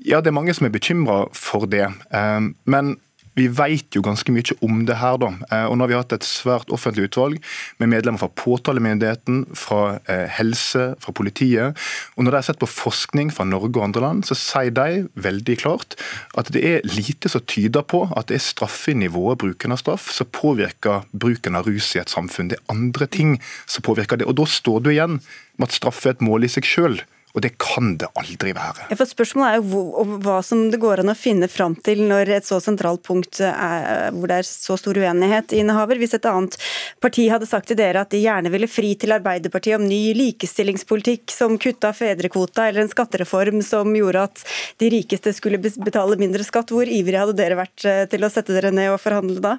[0.02, 1.86] Ja, det er mange som er bekymra for det.
[2.16, 2.96] Ehm, men
[3.38, 5.16] vi vet jo ganske mye om det her.
[5.20, 5.30] da.
[5.50, 7.38] Eh, og nå har vi hatt et svært offentlig utvalg
[7.80, 11.78] med medlemmer fra påtalemyndigheten, fra eh, helse, fra politiet.
[12.16, 15.06] Og når de har sett på forskning fra Norge og andre land, så sier de
[15.14, 15.96] veldig klart
[16.38, 20.28] at det er lite som tyder på at det er straffenivået bruken av straff som
[20.32, 22.52] påvirker bruken av rus i et samfunn.
[22.52, 24.28] Det er andre ting som påvirker det.
[24.28, 25.20] Og da står du igjen
[25.56, 27.00] med at straff er et mål i seg sjøl.
[27.32, 28.90] Og det kan det aldri være.
[28.90, 32.28] Ja, for Spørsmålet er jo hva som det går an å finne fram til når
[32.36, 35.96] et så sentralt punkt er, hvor det er så stor uenighet innehaver.
[36.00, 36.58] Hvis et annet
[37.00, 41.32] parti hadde sagt til dere at de gjerne ville fri til Arbeiderpartiet om ny likestillingspolitikk
[41.32, 44.46] som kutta fedrekvota, eller en skattereform som gjorde at
[44.82, 48.52] de rikeste skulle betale mindre skatt, hvor ivrig hadde dere vært eh, til å sette
[48.52, 49.56] dere ned og forhandle da?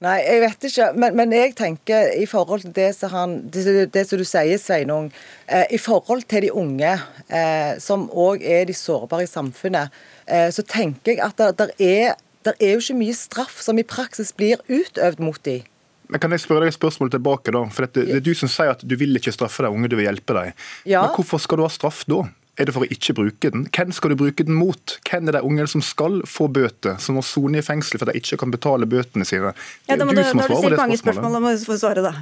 [0.00, 0.86] Nei, jeg vet ikke.
[0.96, 4.56] Men, men, jeg tenker i forhold til det som, han, det, det som du sier,
[4.60, 5.10] Sveinung,
[5.44, 6.94] eh, i forhold til de unge,
[7.28, 9.92] eh, som òg er de sårbare i samfunnet,
[10.24, 12.16] eh, så tenker jeg at det, er,
[12.54, 15.68] er jo ikke mye straff som i praksis blir utøvd mot dem.
[16.10, 17.52] Men Kan jeg spørre deg et spørsmål tilbake?
[17.54, 17.66] da?
[17.70, 19.98] For det, det er du som sier at du vil ikke straffe de unge, du
[20.00, 20.56] vil hjelpe dem.
[20.88, 21.04] Ja.
[21.04, 22.24] Men hvorfor skal du ha straff da?
[22.58, 23.64] Er det for å ikke bruke den?
[23.72, 24.96] Hvem skal du bruke den mot?
[25.08, 28.20] Hvem er de unge som skal få bøter, som må sone i fengsel for de
[28.20, 29.54] ikke kan betale bøtene sine?
[29.88, 32.04] Ja, da må du, du, må svare på mange spørsmål, da må du få svare,
[32.04, 32.14] da.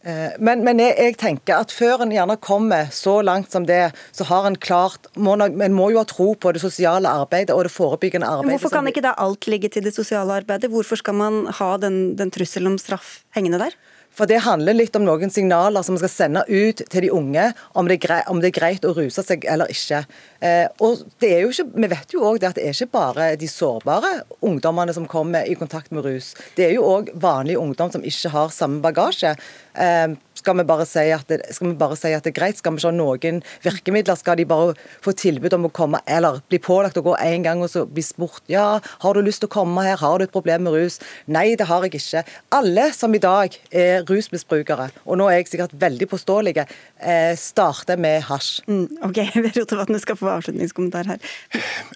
[0.00, 3.90] Eh, men, men jeg, jeg, tenker at før en gjerne kommer så langt som det,
[4.16, 7.66] så har en klart må, En må jo ha tro på det sosiale arbeidet og
[7.68, 8.48] det forebyggende arbeidet.
[8.48, 10.72] Men hvorfor kan ikke da alt ligge til det sosiale arbeidet?
[10.72, 13.76] Hvorfor skal man ha den, den trusselen om straff hengende der?
[14.20, 17.46] For det handler litt om noen signaler som vi skal sende ut til de unge,
[17.72, 17.96] om det
[18.28, 20.02] om det er greit å ruse seg eller ikke.
[20.40, 23.26] Eh, og det er jo ikke, Vi vet jo òg at det er ikke bare
[23.36, 26.34] de sårbare ungdommene som kommer i kontakt med rus.
[26.56, 29.36] Det er jo òg vanlig ungdom som ikke har samme bagasje.
[29.74, 32.56] Eh, skal vi, bare si at det, skal vi bare si at det er greit?
[32.60, 34.16] Skal vi ikke ha noen virkemidler?
[34.16, 34.72] Skal de bare
[35.04, 38.04] få tilbud om å komme, eller bli pålagt å gå en gang og så bli
[38.04, 40.96] spurt ja, har du lyst til å komme her, har du et problem med rus?
[41.28, 42.24] Nei, det har jeg ikke.
[42.56, 46.64] Alle som i dag er rusmisbrukere, og nå er jeg sikkert veldig påståelige,
[46.96, 48.62] eh, starter med hasj.
[48.70, 49.20] Mm, ok,
[49.58, 51.20] Rotevatn skal få avslutningskommentar her.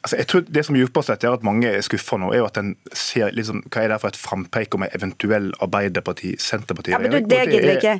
[0.02, 2.48] Altså, jeg tror Det som dypest sett gjør at mange er skuffa nå, er jo
[2.48, 6.94] at en ser liksom, hva er det for et frampeik om en eventuell Arbeiderparti-Senterparti-regjering.
[6.94, 7.94] Ja, men du, det gidder vi ikke.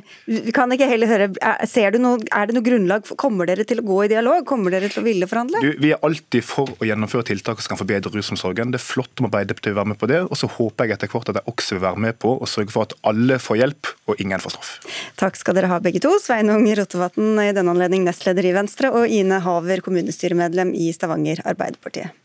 [0.47, 1.29] Vi kan ikke heller høre,
[1.69, 3.05] ser du noe, Er det noe grunnlag?
[3.07, 4.45] for, Kommer dere til å gå i dialog?
[4.47, 5.61] Kommer dere til å ville forhandle?
[5.63, 8.73] Du, vi er alltid for å gjennomføre tiltak som kan forbedre rusomsorgen.
[8.73, 10.21] Det er flott om Arbeiderpartiet vil være med på det.
[10.25, 12.73] Og så håper jeg etter hvert at de også vil være med på å sørge
[12.75, 14.73] for at alle får hjelp og ingen får straff.
[15.19, 16.13] Takk skal dere ha begge to.
[16.21, 19.81] Sveinung Rotevatn, i denne anledning nestleder i Venstre, og Ine Haver,
[20.25, 22.24] kommunestyremedlem i Stavanger Arbeiderpartiet.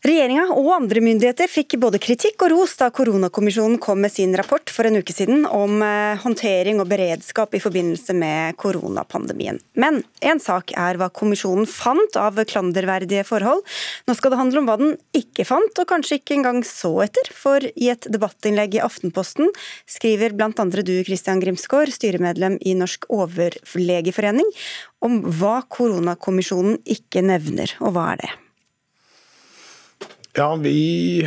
[0.00, 4.72] Regjeringa og andre myndigheter fikk både kritikk og ros da koronakommisjonen kom med sin rapport
[4.72, 9.60] for en uke siden om eh, håndtering og beredskap i forbindelse med koronapandemien.
[9.76, 13.60] Men én sak er hva kommisjonen fant av klanderverdige forhold.
[14.08, 17.28] Nå skal det handle om hva den ikke fant, og kanskje ikke engang så etter.
[17.36, 19.52] For i et debattinnlegg i Aftenposten
[19.84, 20.52] skriver bl.a.
[20.80, 24.48] du Christian Grimsgaard, styremedlem i Norsk overlegeforening,
[25.04, 28.38] om hva koronakommisjonen ikke nevner, og hva er det?
[30.40, 31.20] Ja, Vi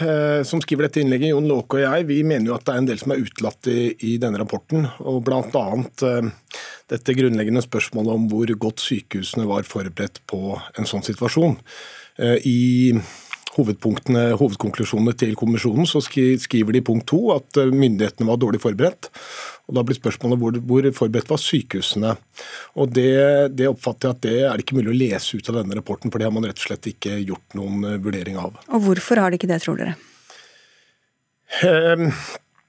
[0.00, 2.80] eh, som skriver dette innlegget, Jon Låke og jeg, vi mener jo at det er
[2.82, 4.84] en del som er utelatt i, i, denne rapporten.
[5.08, 5.62] og Bl.a.
[6.04, 6.58] Eh,
[6.92, 11.56] dette grunnleggende spørsmålet om hvor godt sykehusene var forberedt på en sånn situasjon.
[12.20, 12.60] Eh, I
[13.58, 19.10] hovedkonklusjonene til kommisjonen så skriver de i punkt to at eh, myndighetene var dårlig forberedt.
[19.68, 22.14] Og Da blir spørsmålet hvor, hvor forberedt var sykehusene.
[22.80, 23.12] Og det,
[23.58, 26.12] det, oppfatter jeg at det er det ikke mulig å lese ut av denne rapporten,
[26.12, 28.60] for det har man rett og slett ikke gjort noen eh, vurdering av.
[28.72, 29.96] Og Hvorfor har de ikke det, tror dere?
[31.64, 32.10] Um,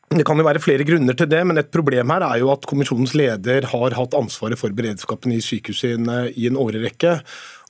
[0.09, 2.65] det kan jo være flere grunner til det, men et problem her er jo at
[2.65, 6.01] kommisjonens leder har hatt ansvaret for beredskapen i sykehuset
[6.33, 7.19] i en årrekke.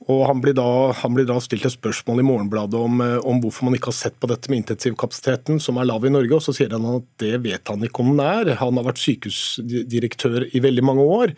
[0.08, 0.64] Og han blir, da,
[0.96, 3.98] han blir da stilt et spørsmål i Morgenbladet om, eh, om, hvorfor man ikke har
[3.98, 6.38] sett på dette med intensivkapasiteten, som er lav i Norge.
[6.38, 8.54] og Så sier han at det vet han ikke om den er.
[8.62, 11.34] Han har vært sykehusdirektør i veldig mange år,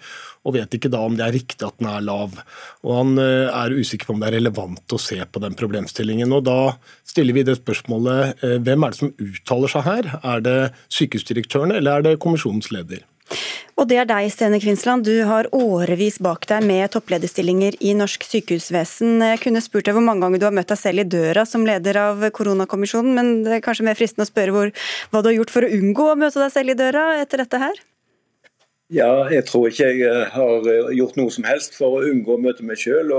[0.47, 2.39] og vet ikke da om det er riktig at den er lav.
[2.87, 6.31] Og Han eh, er usikker på om det er relevant å se på den problemstillingen.
[6.31, 10.13] og Da stiller vi det spørsmålet eh, hvem er det som uttaler seg her?
[10.23, 13.03] Er det sykehusdirektørene eller er det kommisjonens leder?
[13.81, 15.07] Og det er deg, Stene Kvinsland.
[15.09, 19.23] Du har årevis bak deg med topplederstillinger i norsk sykehusvesen.
[19.33, 21.65] Jeg kunne spurt deg hvor mange ganger du har møtt deg selv i døra som
[21.67, 24.75] leder av koronakommisjonen, men det er kanskje mer fristende å spørre hvor,
[25.11, 27.63] hva du har gjort for å unngå å møte deg selv i døra etter dette
[27.63, 27.81] her?
[28.93, 32.37] Ja, jeg tror ikke jeg eh, har eh, gjort noe som helst for å unngå
[32.37, 33.15] å møte meg sjøl.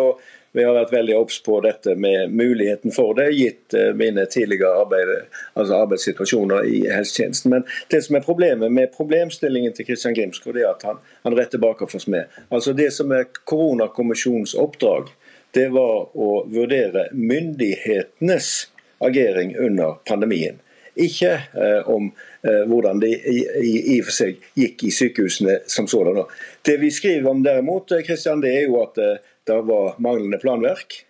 [0.53, 4.83] Vi har vært veldig obs på dette med muligheten for det, gitt eh, mine tidligere
[4.83, 5.13] arbeid,
[5.57, 7.55] altså arbeidssituasjoner i helsetjenesten.
[7.55, 11.39] Men det som er problemet med problemstillingen til Kristian Grimsgaard, er at han, han
[11.79, 12.29] for oss med.
[12.49, 15.09] Altså Det som er koronakommisjonens oppdrag,
[15.53, 18.67] det var å vurdere myndighetenes
[19.01, 20.61] agering under pandemien.
[20.93, 22.11] Ikke eh, om
[22.45, 26.21] eh, hvordan det i, i, i, for seg gikk i sykehusene som sådan.
[26.61, 29.15] Det vi skriver om derimot, Kristian, det er jo at eh,
[29.47, 31.05] det var manglende planverk.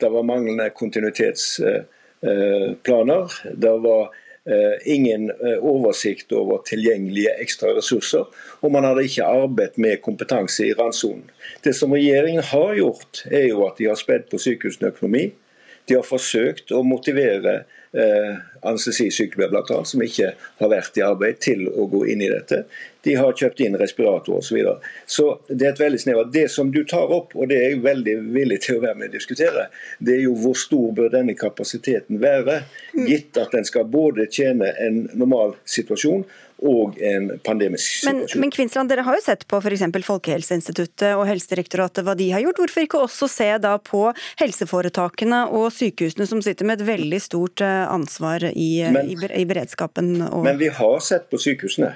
[0.00, 3.32] Det var manglende kontinuitetsplaner.
[3.54, 4.02] Det var
[4.46, 8.24] eh, ingen eh, oversikt over tilgjengelige ekstra ressurser.
[8.60, 11.30] Og man hadde ikke arbeidet med kompetanse i randsonen.
[11.64, 15.24] Det som regjeringen har gjort, er jo at de har spedd på sykehusene økonomi.
[15.88, 17.62] De har forsøkt å motivere
[17.92, 22.62] eh, anestesisykepleiere bl.a., som ikke har vært i arbeid, til å gå inn i dette.
[23.02, 24.46] De har kjøpt inn respirator osv.
[24.46, 24.92] Så, videre.
[25.06, 26.32] så det er et veldig snevert.
[26.34, 29.10] Det som du tar opp, og det er jeg veldig villig til å være med
[29.10, 29.66] og diskutere,
[29.98, 32.62] det er jo hvor stor bør denne kapasiteten være,
[32.94, 33.04] mm.
[33.10, 36.24] gitt at den skal både tjene en normal situasjon
[36.62, 38.20] og en pandemisk situasjon.
[38.22, 39.84] Men, men Kvinsland, dere har jo sett på f.eks.
[40.06, 42.62] Folkehelseinstituttet og Helsedirektoratet hva de har gjort.
[42.62, 44.04] Hvorfor ikke også se da på
[44.40, 49.46] helseforetakene og sykehusene som sitter med et veldig stort eh, ansvar i, men, i, i
[49.48, 50.14] beredskapen?
[50.30, 50.46] Og...
[50.46, 51.94] Men vi har sett på sykehusene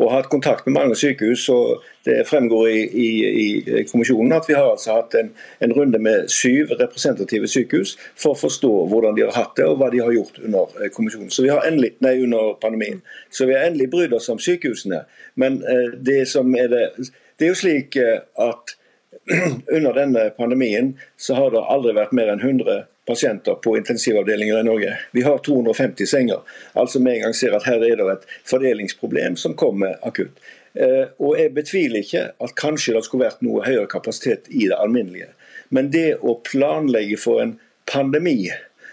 [0.00, 1.48] og hatt kontakt med mange sykehus.
[1.48, 3.08] og Det fremgår i, i,
[3.80, 5.30] i kommisjonen at vi har altså hatt en,
[5.60, 9.76] en, runde med syv representative sykehus for å forstå hvordan de har hatt det og
[9.80, 11.30] hva de har gjort under eh, kommisjonen.
[11.30, 13.02] Så vi har endelig, nei, under pandemien.
[13.30, 15.04] Så vi har endelig brydd oss om sykehusene.
[15.40, 16.86] Men eh, det som er det
[17.40, 18.76] Det er jo slik eh, at
[19.76, 24.66] under denne pandemien så har det aldri vært mer enn 100 pasienter på intensivavdelinger i
[24.66, 24.94] Norge.
[25.16, 26.40] Vi har 250 senger.
[26.78, 30.38] Altså med en gang ser at her er det et fordelingsproblem som kommer akutt.
[30.74, 34.78] Eh, og Jeg betviler ikke at kanskje det skulle vært noe høyere kapasitet i det
[34.78, 35.32] alminnelige.
[35.70, 37.56] Men det å planlegge for en
[37.90, 38.50] pandemi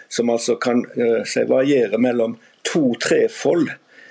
[0.08, 3.68] som altså kan uh, variere mellom to-tre fold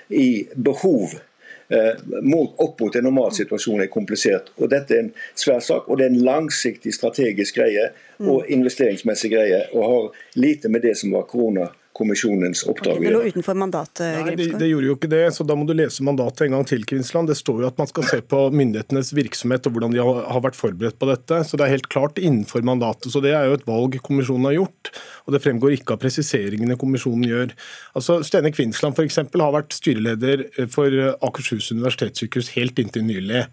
[0.08, 1.24] i behov eh,
[1.68, 4.52] opp mot en normal situasjon er komplisert.
[4.56, 8.48] Og Dette er en svær sak, og det er en langsiktig strategisk greie og mm.
[8.56, 13.00] investeringsmessig greie, og har lite med det som var korona kommisjonens oppdrag.
[13.00, 14.04] Okay, det lå utenfor mandatet?
[14.22, 16.66] Nei, det, det, gjorde jo ikke det, så da må du lese mandatet en gang
[16.68, 16.84] til.
[16.88, 17.28] Kvinsland.
[17.28, 20.44] Det står jo at man skal se på myndighetenes virksomhet og hvordan de har, har
[20.44, 21.42] vært forberedt på dette.
[21.44, 23.10] Så det er helt klart innenfor mandatet.
[23.12, 24.92] Så det er jo et valg kommisjonen har gjort.
[25.26, 27.52] Og det fremgår ikke av presiseringene kommisjonen gjør.
[27.98, 29.20] Altså, Stene Kvinsland f.eks.
[29.26, 33.44] har vært styreleder for Akershus universitetssykehus helt inntil nylig.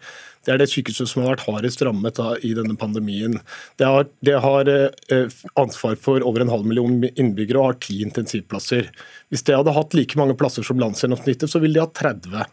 [0.46, 3.40] Det er det sykehuset som har vært hardest rammet da, i denne pandemien.
[3.82, 8.00] Det har, det har eh, ansvar for over en halv million innbyggere og har ti
[8.06, 8.92] intensivplasser.
[9.34, 12.46] Hvis det hadde hatt like mange plasser som landsgjennomsnittet, så ville de hatt 30.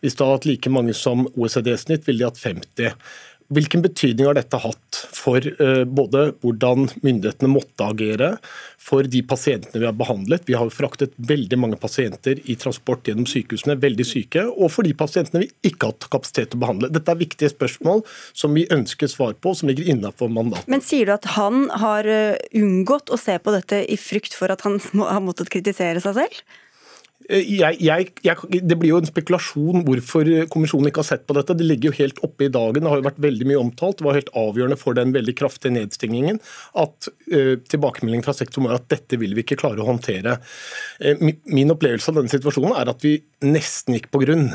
[0.00, 2.94] Hvis det hadde hatt like mange som OECD-snitt, ville de hatt 50.
[3.50, 8.28] Hvilken betydning har dette hatt for uh, både hvordan myndighetene måtte agere,
[8.80, 10.46] for de pasientene vi har behandlet?
[10.46, 14.86] Vi har jo fraktet veldig mange pasienter i transport gjennom sykehusene, veldig syke, og for
[14.86, 16.92] de pasientene vi ikke har hatt kapasitet til å behandle.
[16.94, 20.70] Dette er viktige spørsmål som vi ønsker svar på, som ligger innenfor mandatet.
[20.70, 24.52] Men sier du at han har eh, unngått å se på dette i frykt for
[24.54, 26.42] at han har måttet kritisere seg selv?
[27.28, 31.36] Eh, jeg, jeg, jeg, det blir jo en spekulasjon hvorfor kommisjonen ikke har sett på
[31.36, 31.56] dette.
[31.58, 32.80] Det ligger jo helt oppe i dagen.
[32.80, 34.00] Det har jo vært veldig mye omtalt.
[34.00, 36.40] Det var helt avgjørende for den veldig kraftige nedstengingen
[36.80, 40.38] at uh, tilbakemeldingen fra sektoren var at dette vil vi ikke klare å håndtere.
[41.02, 44.48] Uh, min opplevelse av denne situasjonen er at vi nesten gikk på grunn.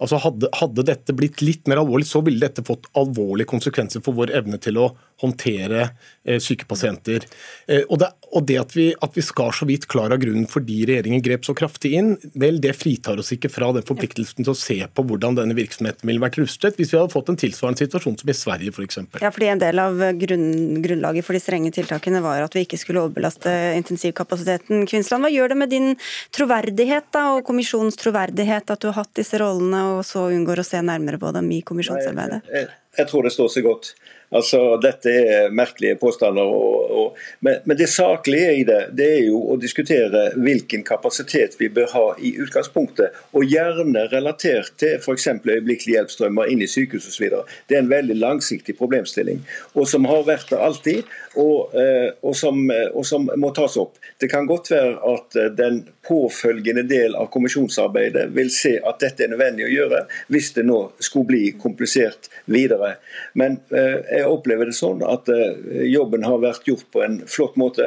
[0.00, 4.16] Altså hadde, hadde, dette blitt litt mer alvorlig, så ville dette fått alvorlige konsekvenser for
[4.16, 4.88] vår evne til å
[5.20, 5.88] håndtere
[6.24, 7.24] eh, syke pasienter.
[7.66, 10.48] Eh, og, det, og det, at vi, at vi skar så vidt klar av grunnen
[10.50, 14.52] fordi regjeringen grep så kraftig inn, vel, det fritar oss ikke fra den forpliktelsen til
[14.52, 17.84] å se på hvordan denne virksomheten ville vært rustet hvis vi hadde fått en tilsvarende
[17.84, 19.00] situasjon som i Sverige f.eks.
[19.20, 20.48] Ja, fordi en del av grunn,
[20.84, 24.86] grunnlaget for de strenge tiltakene var at vi ikke skulle overbelaste intensivkapasiteten.
[24.90, 25.90] Kvinsland, hva gjør det med din
[26.36, 30.66] troverdighet da, og kommisjonens troverdighet at du har hatt disse rollene og så unngår å
[30.66, 32.42] se nærmere på dem i kommisjonsarbeidet?
[32.48, 33.92] Jeg, jeg, jeg tror det står seg godt.
[34.30, 36.46] Altså, Dette er merkelige påstander.
[36.46, 41.56] Og, og, men, men, det saklige i det det er jo å diskutere hvilken kapasitet
[41.58, 43.16] vi bør ha i utgangspunktet.
[43.34, 45.26] Og gjerne relatert til f.eks.
[45.42, 47.40] øyeblikkelig hjelpstrømmer inn i sykehus osv.
[47.66, 49.42] Det er en veldig langsiktig problemstilling.
[49.74, 53.98] Og som har vært der alltid, og, eh, og, som, og som må tas opp.
[54.18, 59.26] Det kan godt være at eh, den påfølgende del av kommisjonsarbeidet vil se at dette
[59.26, 62.96] er nødvendig å gjøre, hvis det nå skulle bli komplisert videre.
[63.38, 67.56] Men eh, jeg opplever det sånn at eh, jobben har vært gjort på en flott
[67.60, 67.86] måte.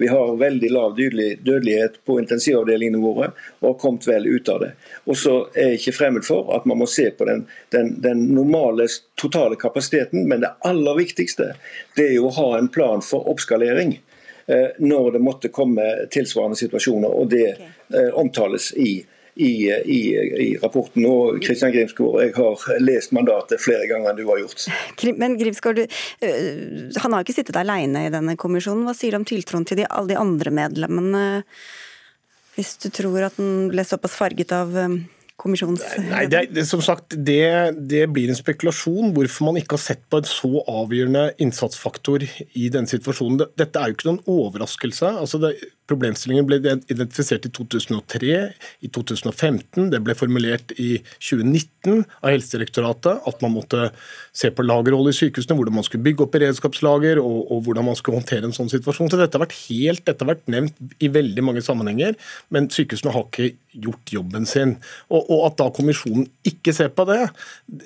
[0.00, 3.30] Vi har veldig lav dødelighet på intensivavdelingene våre
[3.60, 4.72] og har kommet vel ut av det.
[5.04, 8.26] Og så er jeg ikke fremmed for at man må se på den, den, den
[8.34, 8.88] normale
[9.20, 11.52] totale kapasiteten, men det aller viktigste
[11.96, 13.96] det er jo å ha en plan for oppskalering
[14.46, 17.10] eh, når det måtte komme tilsvarende situasjoner.
[17.10, 18.10] og Det okay.
[18.12, 19.04] omtales i
[19.34, 20.00] i, i,
[20.46, 21.06] i rapporten.
[21.08, 24.66] Og Kristian Grimsgaard, jeg har lest mandatet flere ganger enn du har gjort.
[25.18, 25.96] Men Grimsgaard, du,
[27.00, 28.86] han har ikke sittet alene i denne kommisjonen.
[28.86, 31.24] Hva sier du om tiltroen til de, alle de andre medlemmene,
[32.54, 34.98] hvis du tror at den ble såpass farget av øh,
[35.40, 35.82] kommisjons...
[36.06, 40.04] Nei, det, det, som sagt, det, det, blir en spekulasjon hvorfor man ikke har sett
[40.10, 43.48] på en så avgjørende innsatsfaktor i denne situasjonen.
[43.58, 45.16] Dette er jo ikke noen overraskelse.
[45.24, 46.56] altså det, Problemstillingen ble
[46.88, 48.36] identifisert i 2003,
[48.86, 49.90] i 2015.
[49.92, 53.90] Det ble formulert i 2019 av Helsedirektoratet at man måtte
[54.32, 57.98] se på lagerholdet i sykehusene, hvordan man skulle bygge opp beredskapslager og, og, hvordan man
[57.98, 59.12] skulle håndtere en sånn situasjon.
[59.12, 62.16] Så dette har vært helt, dette har vært nevnt i veldig mange sammenhenger,
[62.54, 63.52] men sykehusene har ikke
[63.84, 64.76] gjort jobben sin.
[65.10, 67.20] Og, og at da kommisjonen ikke ser på det,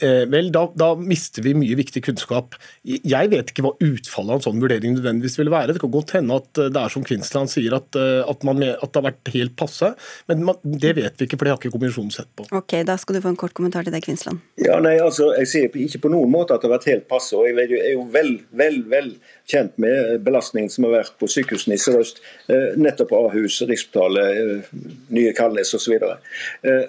[0.04, 2.54] eh, vel, da, da, mister vi mye viktig kunnskap.
[2.86, 5.74] Jeg vet ikke hva utfallet av en sånn vurdering nødvendigvis ville være.
[5.74, 8.62] Det kan godt hende at det er som Kvinsland sier, at at, eh, at, man,
[8.62, 9.92] at, det har vært helt passe.
[10.28, 12.46] Men man, det vet vi ikke, for det har ikke kommisjonen sett på.
[12.52, 14.42] Ok, Da skal du få en kort kommentar til deg, Kvinsland.
[14.60, 17.36] Ja, nei, altså, Jeg sier ikke på noen måte at det har vært helt passe.
[17.36, 19.12] og Jeg er jo vel, vel, vel
[19.48, 22.20] kjent med belastningen som har vært på sykehusene i Sør-Øst.
[22.52, 24.82] Eh, nettopp Ahus, Rikshospitalet, eh,
[25.16, 25.96] Nye Kalnes osv.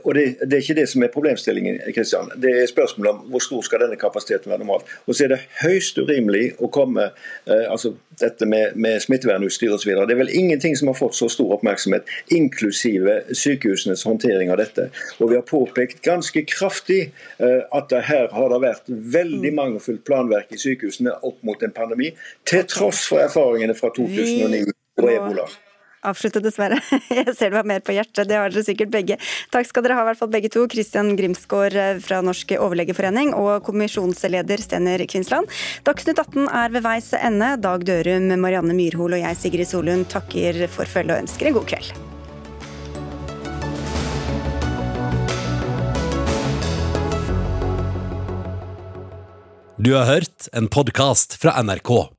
[0.04, 1.80] Og det, det er ikke det som er problemstillingen.
[1.96, 2.32] Kristian.
[2.36, 4.90] Det er spørsmålet om hvor stor skal denne kapasiteten være normalt.
[5.08, 7.10] Og så er det høyst urimelig å komme
[7.48, 9.94] altså dette med, med smittevernutstyr osv.
[10.08, 14.90] Det er vel ingenting som har fått så stor oppmerksomhet, inklusive sykehusenes håndtering av dette.
[15.20, 17.00] Og Vi har påpekt ganske kraftig
[17.40, 19.60] at det her har det vært veldig mm.
[19.62, 22.12] mangelfullt planverk i sykehusene opp mot en pandemi,
[22.50, 24.70] til tross for erfaringene fra 2009.
[25.00, 25.50] og ebola.
[26.00, 26.78] Avslutte, dessverre.
[27.12, 29.18] Jeg ser du har mer på hjertet, det har dere sikkert begge.
[29.52, 30.64] Takk skal dere ha, i hvert fall begge to.
[30.72, 35.52] Kristian Grimsgaard eh, fra Norsk overlegeforening og kommisjonsleder Stener Kvinsland.
[35.88, 37.58] Dagsnytt 18 er ved veis ende.
[37.60, 41.68] Dag Dørum, Marianne Myrhol og jeg, Sigrid Solund, takker for følget og ønsker en god
[41.74, 41.92] kveld.
[49.80, 52.19] Du har hørt en podkast fra NRK.